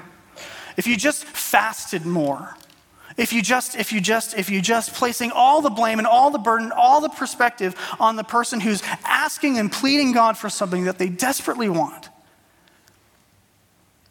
if 0.77 0.87
you 0.87 0.97
just 0.97 1.25
fasted 1.25 2.05
more, 2.05 2.57
if 3.17 3.33
you 3.33 3.41
just, 3.41 3.77
if 3.77 3.93
you 3.93 4.01
just, 4.01 4.37
if 4.37 4.51
you 4.51 4.61
just 4.61 4.93
placing 4.93 5.31
all 5.31 5.63
the 5.63 5.71
blame 5.71 5.99
and 5.99 6.07
all 6.07 6.31
the 6.31 6.39
burden, 6.39 6.71
all 6.73 7.01
the 7.01 7.09
perspective 7.09 7.75
on 7.99 8.17
the 8.17 8.25
person 8.25 8.61
who's 8.61 8.83
asking 9.05 9.59
and 9.59 9.73
pleading 9.73 10.13
God 10.13 10.37
for 10.37 10.51
something 10.51 10.85
that 10.85 10.99
they 10.99 11.09
desperately 11.09 11.69
want. 11.69 12.11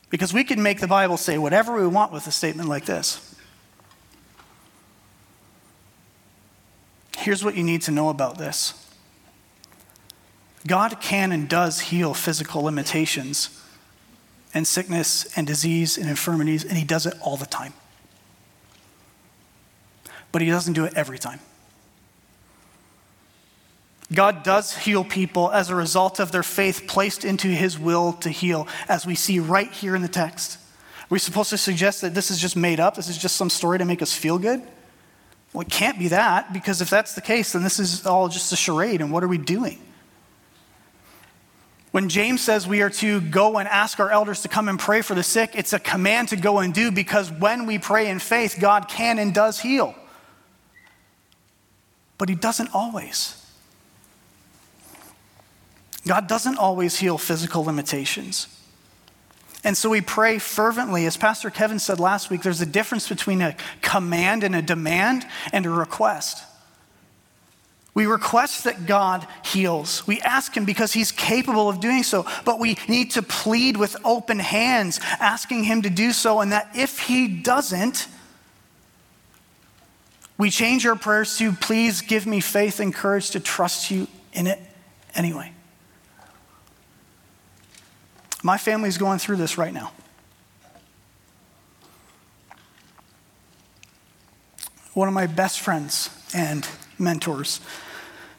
Because 0.10 0.34
we 0.34 0.44
can 0.44 0.62
make 0.64 0.80
the 0.80 0.88
Bible 0.88 1.18
say 1.18 1.38
whatever 1.38 1.76
we 1.76 1.86
want 1.86 2.12
with 2.12 2.26
a 2.26 2.32
statement 2.32 2.68
like 2.68 2.86
this. 2.86 3.36
Here's 7.18 7.44
what 7.44 7.56
you 7.56 7.64
need 7.64 7.84
to 7.84 7.92
know 7.92 8.10
about 8.10 8.38
this 8.38 8.74
God 10.66 11.00
can 11.00 11.32
and 11.32 11.48
does 11.48 11.80
heal 11.80 12.16
physical 12.16 12.64
limitations 12.64 13.62
and 14.52 14.66
sickness 14.66 15.32
and 15.38 15.46
disease 15.46 15.96
and 15.96 16.10
infirmities, 16.10 16.64
and 16.64 16.76
He 16.76 16.86
does 16.86 17.06
it 17.06 17.14
all 17.22 17.38
the 17.38 17.46
time 17.46 17.74
but 20.36 20.42
He 20.42 20.50
doesn't 20.50 20.74
do 20.74 20.84
it 20.84 20.96
every 20.98 21.18
time. 21.18 21.40
God 24.12 24.44
does 24.44 24.76
heal 24.76 25.06
people 25.06 25.50
as 25.50 25.70
a 25.70 25.76
result 25.76 26.20
of 26.20 26.34
their 26.34 26.44
faith 26.44 26.88
placed 26.90 27.24
into 27.24 27.48
His 27.48 27.80
will 27.80 28.12
to 28.12 28.30
heal, 28.30 28.68
as 28.90 29.06
we 29.06 29.16
see 29.16 29.40
right 29.40 29.72
here 29.72 29.96
in 29.96 30.02
the 30.02 30.10
text. 30.10 30.58
Are 30.58 31.08
we 31.10 31.20
supposed 31.20 31.52
to 31.52 31.58
suggest 31.58 32.02
that 32.02 32.14
this 32.14 32.32
is 32.32 32.38
just 32.38 32.58
made 32.58 32.82
up? 32.82 32.96
This 32.96 33.08
is 33.08 33.18
just 33.18 33.38
some 33.38 33.50
story 33.50 33.78
to 33.78 33.86
make 33.86 34.02
us 34.02 34.12
feel 34.12 34.38
good? 34.38 34.62
Well, 35.54 35.62
it 35.62 35.70
can't 35.70 35.98
be 35.98 36.10
that, 36.10 36.52
because 36.52 36.82
if 36.82 36.90
that's 36.90 37.16
the 37.16 37.22
case, 37.22 37.54
then 37.54 37.64
this 37.64 37.80
is 37.80 38.06
all 38.06 38.28
just 38.28 38.52
a 38.52 38.58
charade, 38.58 39.00
and 39.00 39.14
what 39.14 39.24
are 39.24 39.30
we 39.30 39.38
doing? 39.38 39.80
When 41.92 42.10
James 42.10 42.42
says 42.42 42.68
we 42.68 42.82
are 42.82 42.90
to 42.90 43.22
go 43.22 43.58
and 43.58 43.70
ask 43.70 44.02
our 44.02 44.12
elders 44.12 44.42
to 44.42 44.50
come 44.50 44.68
and 44.68 44.78
pray 44.78 45.02
for 45.02 45.16
the 45.16 45.24
sick, 45.24 45.52
it's 45.54 45.72
a 45.72 45.80
command 45.80 46.28
to 46.28 46.36
go 46.36 46.60
and 46.60 46.74
do 46.74 46.92
because 46.92 47.32
when 47.32 47.66
we 47.66 47.80
pray 47.80 48.10
in 48.10 48.20
faith, 48.20 48.58
God 48.60 48.90
can 48.90 49.18
and 49.18 49.34
does 49.34 49.62
heal. 49.62 49.96
But 52.18 52.30
He 52.30 52.36
doesn't 52.36 52.74
always. 52.74 53.42
God 56.08 56.28
doesn't 56.28 56.58
always 56.58 56.98
heal 57.00 57.18
physical 57.18 57.64
limitations. 57.64 58.48
And 59.64 59.76
so 59.76 59.90
we 59.90 60.02
pray 60.02 60.38
fervently. 60.38 61.08
As 61.08 61.18
Pastor 61.18 61.50
Kevin 61.50 61.80
said 61.80 62.00
last 62.00 62.30
week, 62.30 62.44
there's 62.44 62.62
a 62.62 62.68
difference 62.68 63.10
between 63.10 63.42
a 63.42 63.56
command 63.82 64.44
and 64.44 64.56
a 64.56 64.62
demand 64.62 65.26
and 65.52 65.66
a 65.66 65.72
request. 65.72 66.44
We 67.96 68.06
request 68.06 68.66
that 68.66 68.86
God 68.86 69.26
heals. 69.44 70.06
We 70.06 70.22
ask 70.22 70.56
Him 70.56 70.66
because 70.66 70.94
He's 70.94 71.12
capable 71.12 71.68
of 71.68 71.80
doing 71.80 72.04
so, 72.04 72.28
but 72.44 72.60
we 72.60 72.78
need 72.88 73.12
to 73.12 73.24
plead 73.24 73.78
with 73.78 73.96
open 74.06 74.38
hands, 74.38 75.00
asking 75.20 75.64
Him 75.64 75.82
to 75.82 75.90
do 75.90 76.12
so, 76.12 76.42
and 76.42 76.52
that 76.52 76.70
if 76.76 77.00
He 77.00 77.28
doesn't, 77.28 78.08
we 80.38 80.50
change 80.50 80.86
our 80.86 80.96
prayers 80.96 81.38
to, 81.38 81.52
please 81.54 82.02
give 82.02 82.26
me 82.26 82.40
faith 82.40 82.80
and 82.80 82.94
courage 82.94 83.32
to 83.32 83.40
trust 83.40 83.90
you 83.90 84.08
in 84.34 84.48
it 84.48 84.60
anyway. 85.14 85.52
My 88.44 88.58
family's 88.58 88.98
going 88.98 89.20
through 89.20 89.38
this 89.38 89.58
right 89.58 89.74
now. 89.74 89.92
One 94.94 95.08
of 95.08 95.14
my 95.14 95.28
best 95.28 95.60
friends 95.60 96.10
and 96.34 96.68
mentors 97.00 97.60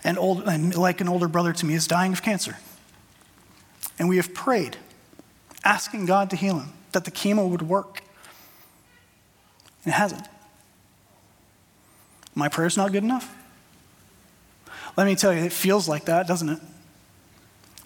and, 0.04 0.18
old, 0.18 0.46
and 0.46 0.74
like 0.76 1.00
an 1.00 1.09
older 1.09 1.28
brother 1.28 1.52
to 1.52 1.66
me, 1.66 1.74
is 1.74 1.87
dying 1.87 2.12
of 2.12 2.22
cancer. 2.22 2.56
And 3.98 4.09
we 4.09 4.16
have 4.16 4.32
prayed, 4.32 4.76
asking 5.64 6.06
God 6.06 6.30
to 6.30 6.37
heal 6.37 6.61
him, 6.61 6.72
that 6.92 7.04
the 7.04 7.11
chemo 7.11 7.48
would 7.48 7.62
work. 7.62 8.02
And 9.85 9.92
it 9.92 9.96
hasn't. 9.96 10.28
My 12.37 12.49
prayer's 12.49 12.77
not 12.77 12.92
good 12.92 13.03
enough? 13.03 13.35
Let 14.96 15.07
me 15.07 15.16
tell 15.16 15.33
you, 15.33 15.40
it 15.40 15.53
feels 15.53 15.88
like 15.88 16.05
that, 16.05 16.29
doesn't 16.29 16.49
it? 16.49 16.61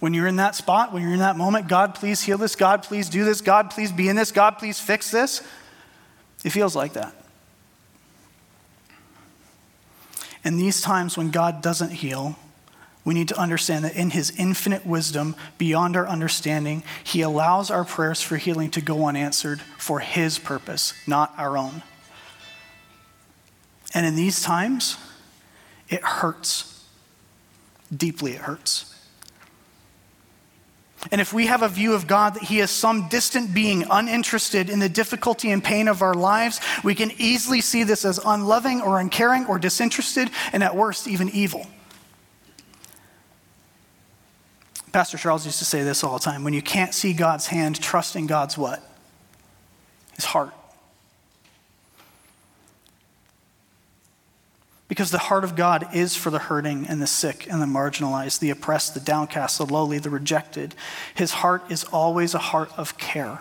When 0.00 0.12
you're 0.12 0.26
in 0.26 0.36
that 0.36 0.56
spot, 0.56 0.92
when 0.92 1.02
you're 1.02 1.12
in 1.12 1.20
that 1.20 1.36
moment, 1.36 1.68
God, 1.68 1.94
please 1.94 2.20
heal 2.20 2.36
this. 2.36 2.56
God, 2.56 2.82
please 2.82 3.08
do 3.08 3.24
this. 3.24 3.40
God, 3.40 3.70
please 3.70 3.92
be 3.92 4.08
in 4.08 4.16
this. 4.16 4.32
God, 4.32 4.58
please 4.58 4.80
fix 4.80 5.10
this. 5.10 5.42
It 6.44 6.50
feels 6.50 6.74
like 6.74 6.94
that. 6.94 7.14
In 10.42 10.56
these 10.56 10.80
times 10.80 11.16
when 11.16 11.30
God 11.30 11.62
doesn't 11.62 11.90
heal, 11.90 12.36
we 13.04 13.14
need 13.14 13.28
to 13.28 13.38
understand 13.38 13.84
that 13.84 13.94
in 13.94 14.10
His 14.10 14.32
infinite 14.38 14.84
wisdom, 14.84 15.36
beyond 15.58 15.96
our 15.96 16.08
understanding, 16.08 16.82
He 17.04 17.20
allows 17.20 17.70
our 17.70 17.84
prayers 17.84 18.20
for 18.20 18.36
healing 18.36 18.70
to 18.72 18.80
go 18.80 19.06
unanswered 19.06 19.60
for 19.78 20.00
His 20.00 20.38
purpose, 20.38 20.94
not 21.06 21.34
our 21.36 21.56
own. 21.56 21.82
And 23.92 24.06
in 24.06 24.14
these 24.14 24.42
times, 24.42 24.96
it 25.88 26.02
hurts. 26.02 26.84
Deeply, 27.94 28.32
it 28.32 28.40
hurts. 28.42 28.86
And 31.10 31.20
if 31.20 31.32
we 31.32 31.46
have 31.46 31.62
a 31.62 31.68
view 31.68 31.94
of 31.94 32.06
God 32.06 32.34
that 32.34 32.42
He 32.44 32.60
is 32.60 32.70
some 32.70 33.08
distant 33.08 33.54
being 33.54 33.84
uninterested 33.90 34.68
in 34.68 34.80
the 34.80 34.88
difficulty 34.88 35.50
and 35.50 35.64
pain 35.64 35.88
of 35.88 36.02
our 36.02 36.14
lives, 36.14 36.60
we 36.84 36.94
can 36.94 37.10
easily 37.18 37.62
see 37.62 37.84
this 37.84 38.04
as 38.04 38.20
unloving 38.24 38.82
or 38.82 39.00
uncaring 39.00 39.46
or 39.46 39.58
disinterested, 39.58 40.30
and 40.52 40.62
at 40.62 40.76
worst, 40.76 41.08
even 41.08 41.30
evil. 41.30 41.66
Pastor 44.92 45.16
Charles 45.16 45.46
used 45.46 45.60
to 45.60 45.64
say 45.64 45.82
this 45.82 46.04
all 46.04 46.14
the 46.14 46.24
time 46.24 46.44
when 46.44 46.52
you 46.52 46.62
can't 46.62 46.92
see 46.92 47.12
God's 47.12 47.46
hand, 47.46 47.80
trust 47.80 48.14
in 48.16 48.26
God's 48.26 48.58
what? 48.58 48.82
His 50.16 50.24
heart. 50.24 50.52
Because 55.00 55.12
the 55.12 55.16
heart 55.16 55.44
of 55.44 55.56
God 55.56 55.94
is 55.94 56.14
for 56.14 56.28
the 56.28 56.38
hurting 56.38 56.86
and 56.86 57.00
the 57.00 57.06
sick 57.06 57.50
and 57.50 57.62
the 57.62 57.64
marginalized, 57.64 58.40
the 58.40 58.50
oppressed, 58.50 58.92
the 58.92 59.00
downcast, 59.00 59.56
the 59.56 59.64
lowly, 59.64 59.98
the 59.98 60.10
rejected. 60.10 60.74
His 61.14 61.30
heart 61.30 61.62
is 61.70 61.84
always 61.84 62.34
a 62.34 62.38
heart 62.38 62.70
of 62.76 62.98
care. 62.98 63.40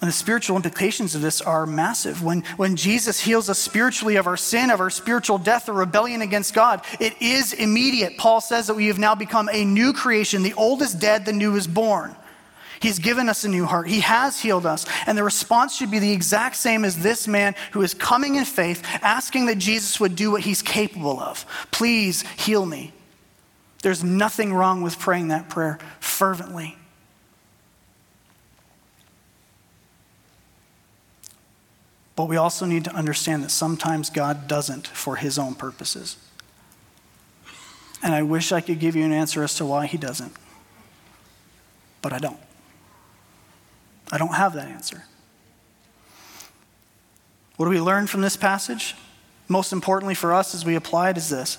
And 0.00 0.06
the 0.06 0.12
spiritual 0.12 0.54
implications 0.54 1.16
of 1.16 1.22
this 1.22 1.40
are 1.40 1.66
massive. 1.66 2.22
When, 2.22 2.42
when 2.56 2.76
Jesus 2.76 3.18
heals 3.18 3.50
us 3.50 3.58
spiritually 3.58 4.14
of 4.14 4.28
our 4.28 4.36
sin, 4.36 4.70
of 4.70 4.78
our 4.78 4.90
spiritual 4.90 5.38
death 5.38 5.68
or 5.68 5.72
rebellion 5.72 6.22
against 6.22 6.54
God, 6.54 6.84
it 7.00 7.20
is 7.20 7.52
immediate. 7.52 8.16
Paul 8.16 8.40
says 8.40 8.68
that 8.68 8.74
we 8.74 8.86
have 8.86 9.00
now 9.00 9.16
become 9.16 9.50
a 9.52 9.64
new 9.64 9.92
creation. 9.92 10.44
The 10.44 10.54
old 10.54 10.82
is 10.82 10.94
dead, 10.94 11.26
the 11.26 11.32
new 11.32 11.56
is 11.56 11.66
born. 11.66 12.14
He's 12.80 12.98
given 12.98 13.28
us 13.28 13.44
a 13.44 13.48
new 13.48 13.66
heart. 13.66 13.88
He 13.88 14.00
has 14.00 14.40
healed 14.40 14.64
us. 14.64 14.86
And 15.06 15.16
the 15.16 15.22
response 15.22 15.76
should 15.76 15.90
be 15.90 15.98
the 15.98 16.12
exact 16.12 16.56
same 16.56 16.84
as 16.84 17.02
this 17.02 17.28
man 17.28 17.54
who 17.72 17.82
is 17.82 17.92
coming 17.92 18.36
in 18.36 18.46
faith, 18.46 18.82
asking 19.02 19.46
that 19.46 19.58
Jesus 19.58 20.00
would 20.00 20.16
do 20.16 20.30
what 20.30 20.42
he's 20.42 20.62
capable 20.62 21.20
of. 21.20 21.44
Please 21.70 22.22
heal 22.38 22.64
me. 22.64 22.92
There's 23.82 24.02
nothing 24.02 24.54
wrong 24.54 24.80
with 24.80 24.98
praying 24.98 25.28
that 25.28 25.50
prayer 25.50 25.78
fervently. 26.00 26.76
But 32.16 32.28
we 32.28 32.36
also 32.36 32.64
need 32.64 32.84
to 32.84 32.94
understand 32.94 33.44
that 33.44 33.50
sometimes 33.50 34.08
God 34.08 34.48
doesn't 34.48 34.86
for 34.86 35.16
his 35.16 35.38
own 35.38 35.54
purposes. 35.54 36.16
And 38.02 38.14
I 38.14 38.22
wish 38.22 38.52
I 38.52 38.62
could 38.62 38.78
give 38.78 38.96
you 38.96 39.04
an 39.04 39.12
answer 39.12 39.42
as 39.42 39.54
to 39.56 39.66
why 39.66 39.86
he 39.86 39.98
doesn't, 39.98 40.32
but 42.00 42.14
I 42.14 42.18
don't. 42.18 42.40
I 44.12 44.18
don't 44.18 44.34
have 44.34 44.54
that 44.54 44.68
answer. 44.68 45.04
What 47.56 47.66
do 47.66 47.70
we 47.70 47.80
learn 47.80 48.06
from 48.06 48.22
this 48.22 48.36
passage? 48.36 48.94
Most 49.48 49.72
importantly 49.72 50.14
for 50.14 50.32
us 50.32 50.54
as 50.54 50.64
we 50.64 50.76
apply 50.76 51.10
it 51.10 51.16
is 51.16 51.28
this 51.28 51.58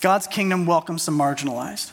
God's 0.00 0.26
kingdom 0.26 0.66
welcomes 0.66 1.06
the 1.06 1.12
marginalized. 1.12 1.92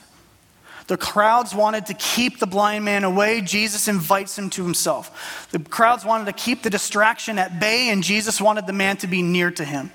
The 0.88 0.98
crowds 0.98 1.56
wanted 1.56 1.86
to 1.88 1.94
keep 1.94 2.40
the 2.40 2.46
blind 2.46 2.84
man 2.84 3.04
away. 3.06 3.42
Jesus 3.42 3.88
invites 3.88 4.38
him 4.38 4.50
to 4.52 4.64
himself. 4.64 5.48
The 5.52 5.60
crowds 5.60 6.04
wanted 6.04 6.26
to 6.26 6.34
keep 6.34 6.62
the 6.62 6.70
distraction 6.70 7.40
at 7.40 7.60
bay, 7.60 7.90
and 7.90 8.04
Jesus 8.04 8.42
wanted 8.42 8.68
the 8.68 8.74
man 8.74 8.98
to 8.98 9.08
be 9.08 9.22
near 9.22 9.50
to 9.52 9.64
him. 9.64 9.92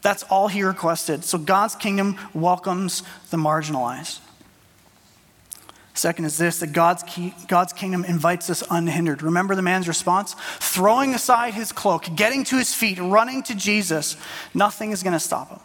That's 0.00 0.22
all 0.24 0.48
he 0.48 0.62
requested. 0.62 1.24
So 1.24 1.36
God's 1.36 1.74
kingdom 1.74 2.16
welcomes 2.32 3.02
the 3.30 3.36
marginalized. 3.36 4.20
Second 5.98 6.26
is 6.26 6.38
this 6.38 6.60
that 6.60 6.72
God's, 6.72 7.02
key, 7.02 7.34
God's 7.48 7.72
kingdom 7.72 8.04
invites 8.04 8.48
us 8.50 8.62
unhindered. 8.70 9.20
Remember 9.20 9.56
the 9.56 9.62
man's 9.62 9.88
response? 9.88 10.36
Throwing 10.60 11.12
aside 11.12 11.54
his 11.54 11.72
cloak, 11.72 12.06
getting 12.14 12.44
to 12.44 12.56
his 12.56 12.72
feet, 12.72 12.98
running 13.00 13.42
to 13.44 13.54
Jesus, 13.56 14.16
nothing 14.54 14.92
is 14.92 15.02
going 15.02 15.14
to 15.14 15.20
stop 15.20 15.50
him. 15.50 15.60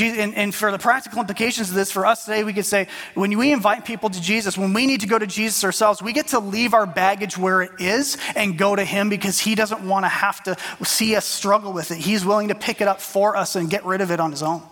And, 0.00 0.34
and, 0.34 0.54
for 0.54 0.70
the 0.70 0.78
practical 0.78 1.18
implications 1.18 1.70
of 1.70 1.74
this, 1.74 1.90
for 1.90 2.04
us 2.04 2.26
today, 2.26 2.44
we 2.44 2.52
could 2.52 2.66
say 2.66 2.88
when 3.14 3.36
we 3.38 3.52
invite 3.52 3.86
people 3.86 4.10
to 4.10 4.20
Jesus, 4.20 4.56
when 4.56 4.74
we 4.74 4.86
need 4.86 5.00
to 5.00 5.06
go 5.06 5.18
to 5.18 5.26
Jesus 5.26 5.64
ourselves, 5.64 6.02
we 6.02 6.12
get 6.12 6.28
to 6.28 6.40
leave 6.40 6.74
our 6.74 6.84
baggage 6.86 7.38
where 7.38 7.62
it 7.62 7.80
is 7.80 8.18
and 8.36 8.58
go 8.58 8.76
to 8.76 8.84
Him 8.84 9.08
because 9.08 9.40
He 9.40 9.54
doesn't 9.54 9.80
want 9.88 10.04
to 10.04 10.08
have 10.08 10.42
to 10.42 10.56
see 10.84 11.16
us 11.16 11.24
struggle 11.24 11.72
with 11.72 11.90
it. 11.90 11.96
He's 11.96 12.24
willing 12.24 12.48
to 12.48 12.54
pick 12.54 12.82
it 12.82 12.86
up 12.86 13.00
for 13.00 13.34
us 13.34 13.56
and 13.56 13.70
get 13.70 13.84
rid 13.86 14.02
of 14.02 14.10
it 14.10 14.20
on 14.20 14.30
His 14.30 14.42
own. 14.42 14.62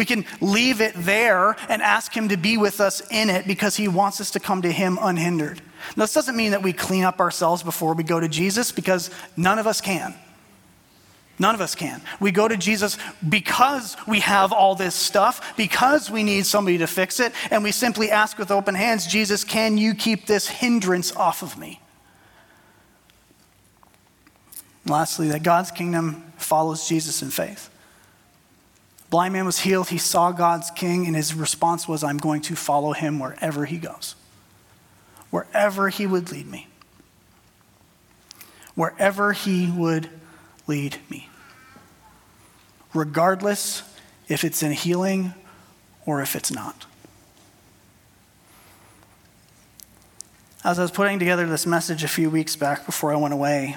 We 0.00 0.06
can 0.06 0.24
leave 0.40 0.80
it 0.80 0.94
there 0.96 1.54
and 1.68 1.82
ask 1.82 2.16
Him 2.16 2.30
to 2.30 2.38
be 2.38 2.56
with 2.56 2.80
us 2.80 3.02
in 3.10 3.28
it 3.28 3.46
because 3.46 3.76
He 3.76 3.86
wants 3.86 4.18
us 4.18 4.30
to 4.30 4.40
come 4.40 4.62
to 4.62 4.72
Him 4.72 4.98
unhindered. 4.98 5.60
Now, 5.94 6.04
this 6.04 6.14
doesn't 6.14 6.36
mean 6.36 6.52
that 6.52 6.62
we 6.62 6.72
clean 6.72 7.04
up 7.04 7.20
ourselves 7.20 7.62
before 7.62 7.92
we 7.92 8.02
go 8.02 8.18
to 8.18 8.26
Jesus 8.26 8.72
because 8.72 9.10
none 9.36 9.58
of 9.58 9.66
us 9.66 9.82
can. 9.82 10.14
None 11.38 11.54
of 11.54 11.60
us 11.60 11.74
can. 11.74 12.00
We 12.18 12.32
go 12.32 12.48
to 12.48 12.56
Jesus 12.56 12.96
because 13.28 13.94
we 14.08 14.20
have 14.20 14.54
all 14.54 14.74
this 14.74 14.94
stuff, 14.94 15.54
because 15.58 16.10
we 16.10 16.22
need 16.22 16.46
somebody 16.46 16.78
to 16.78 16.86
fix 16.86 17.20
it, 17.20 17.34
and 17.50 17.62
we 17.62 17.70
simply 17.70 18.10
ask 18.10 18.38
with 18.38 18.50
open 18.50 18.74
hands, 18.74 19.06
Jesus, 19.06 19.44
can 19.44 19.76
you 19.76 19.92
keep 19.92 20.24
this 20.24 20.48
hindrance 20.48 21.14
off 21.14 21.42
of 21.42 21.58
me? 21.58 21.78
And 24.84 24.92
Lastly, 24.92 25.28
that 25.28 25.42
God's 25.42 25.70
kingdom 25.70 26.32
follows 26.38 26.88
Jesus 26.88 27.20
in 27.20 27.28
faith. 27.28 27.68
Blind 29.10 29.32
man 29.32 29.44
was 29.44 29.58
healed. 29.58 29.88
He 29.88 29.98
saw 29.98 30.30
God's 30.30 30.70
king, 30.70 31.06
and 31.06 31.16
his 31.16 31.34
response 31.34 31.88
was, 31.88 32.04
I'm 32.04 32.18
going 32.18 32.40
to 32.42 32.54
follow 32.54 32.92
him 32.92 33.18
wherever 33.18 33.64
he 33.64 33.76
goes, 33.76 34.14
wherever 35.30 35.88
he 35.88 36.06
would 36.06 36.30
lead 36.30 36.46
me. 36.46 36.68
Wherever 38.76 39.32
he 39.32 39.68
would 39.68 40.08
lead 40.68 40.98
me. 41.10 41.28
Regardless 42.94 43.82
if 44.28 44.44
it's 44.44 44.62
in 44.62 44.72
healing 44.72 45.34
or 46.06 46.22
if 46.22 46.36
it's 46.36 46.52
not. 46.52 46.86
As 50.62 50.78
I 50.78 50.82
was 50.82 50.90
putting 50.90 51.18
together 51.18 51.46
this 51.46 51.66
message 51.66 52.04
a 52.04 52.08
few 52.08 52.30
weeks 52.30 52.54
back 52.54 52.86
before 52.86 53.12
I 53.12 53.16
went 53.16 53.34
away, 53.34 53.76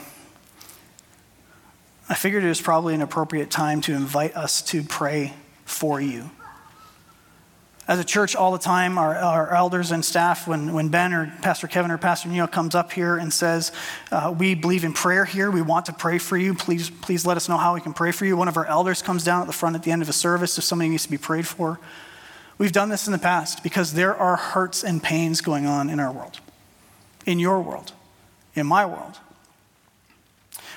I 2.13 2.15
figured 2.15 2.43
it 2.43 2.47
was 2.47 2.61
probably 2.61 2.93
an 2.93 3.01
appropriate 3.01 3.49
time 3.49 3.81
to 3.81 3.93
invite 3.95 4.35
us 4.35 4.61
to 4.65 4.83
pray 4.83 5.33
for 5.65 5.99
you. 5.99 6.29
As 7.87 7.97
a 7.97 8.03
church, 8.03 8.35
all 8.35 8.51
the 8.51 8.59
time, 8.59 8.99
our, 8.99 9.15
our 9.15 9.55
elders 9.55 9.89
and 9.89 10.05
staff, 10.05 10.47
when, 10.47 10.73
when 10.73 10.89
Ben 10.89 11.11
or 11.11 11.33
Pastor 11.41 11.65
Kevin 11.65 11.89
or 11.89 11.97
Pastor 11.97 12.29
Neil 12.29 12.45
comes 12.45 12.75
up 12.75 12.91
here 12.91 13.17
and 13.17 13.33
says, 13.33 13.71
uh, 14.11 14.31
We 14.37 14.53
believe 14.53 14.83
in 14.83 14.93
prayer 14.93 15.25
here, 15.25 15.49
we 15.49 15.63
want 15.63 15.87
to 15.87 15.93
pray 15.93 16.19
for 16.19 16.37
you, 16.37 16.53
please, 16.53 16.91
please 16.91 17.25
let 17.25 17.35
us 17.35 17.49
know 17.49 17.57
how 17.57 17.73
we 17.73 17.81
can 17.81 17.93
pray 17.93 18.11
for 18.11 18.25
you. 18.25 18.37
One 18.37 18.47
of 18.47 18.57
our 18.57 18.67
elders 18.67 19.01
comes 19.01 19.23
down 19.23 19.41
at 19.41 19.47
the 19.47 19.51
front 19.51 19.75
at 19.75 19.81
the 19.81 19.89
end 19.89 20.03
of 20.03 20.07
a 20.07 20.13
service 20.13 20.55
if 20.59 20.63
somebody 20.63 20.89
needs 20.89 21.05
to 21.05 21.09
be 21.09 21.17
prayed 21.17 21.47
for. 21.47 21.79
We've 22.59 22.71
done 22.71 22.89
this 22.89 23.07
in 23.07 23.11
the 23.11 23.17
past 23.17 23.63
because 23.63 23.93
there 23.93 24.15
are 24.15 24.35
hurts 24.35 24.83
and 24.83 25.01
pains 25.01 25.41
going 25.41 25.65
on 25.65 25.89
in 25.89 25.99
our 25.99 26.11
world, 26.11 26.39
in 27.25 27.39
your 27.39 27.59
world, 27.59 27.91
in 28.53 28.67
my 28.67 28.85
world. 28.85 29.17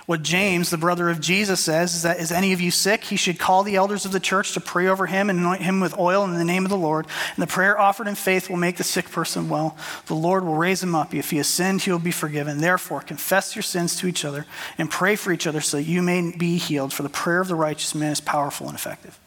What 0.07 0.23
James, 0.23 0.71
the 0.71 0.79
brother 0.79 1.11
of 1.11 1.21
Jesus, 1.21 1.61
says 1.61 1.97
is 1.97 2.03
that 2.03 2.21
is 2.21 2.31
any 2.31 2.53
of 2.53 2.61
you 2.61 2.71
sick, 2.71 3.03
he 3.03 3.17
should 3.17 3.41
call 3.41 3.65
the 3.65 3.75
elders 3.75 4.05
of 4.05 4.13
the 4.13 4.21
church 4.21 4.53
to 4.53 4.61
pray 4.61 4.87
over 4.87 5.07
him 5.07 5.29
and 5.29 5.41
anoint 5.41 5.63
him 5.63 5.81
with 5.81 5.99
oil 5.99 6.23
in 6.25 6.35
the 6.35 6.45
name 6.45 6.65
of 6.65 6.71
the 6.71 6.77
Lord. 6.77 7.09
And 7.35 7.43
the 7.43 7.49
prayer 7.49 7.77
offered 7.79 8.07
in 8.07 8.15
faith 8.15 8.49
will 8.49 8.57
make 8.57 8.77
the 8.77 8.85
sick 8.85 9.11
person 9.11 9.49
well. 9.49 9.77
The 10.07 10.15
Lord 10.15 10.45
will 10.45 10.55
raise 10.55 10.81
him 10.81 10.95
up. 10.95 11.13
If 11.13 11.31
he 11.31 11.39
has 11.39 11.49
sinned, 11.49 11.83
he 11.83 11.91
will 11.91 11.99
be 11.99 12.13
forgiven. 12.13 12.59
Therefore, 12.59 13.01
confess 13.01 13.57
your 13.57 13.65
sins 13.65 13.97
to 13.97 14.07
each 14.07 14.25
other 14.25 14.47
and 14.79 14.89
pray 14.89 15.17
for 15.17 15.33
each 15.33 15.47
other 15.47 15.61
so 15.61 15.79
that 15.79 15.83
you 15.83 16.03
may 16.03 16.31
be 16.31 16.57
healed. 16.57 16.93
For 16.93 17.03
the 17.03 17.09
prayer 17.09 17.41
of 17.41 17.49
the 17.49 17.57
righteous 17.57 17.93
man 17.93 18.13
is 18.13 18.21
powerful 18.21 18.69
and 18.69 18.77
effective. 18.77 19.19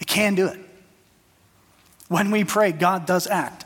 It 0.00 0.08
can 0.08 0.34
do 0.34 0.48
it. 0.48 0.58
When 2.08 2.32
we 2.32 2.42
pray, 2.42 2.72
God 2.72 3.06
does 3.06 3.28
act. 3.28 3.64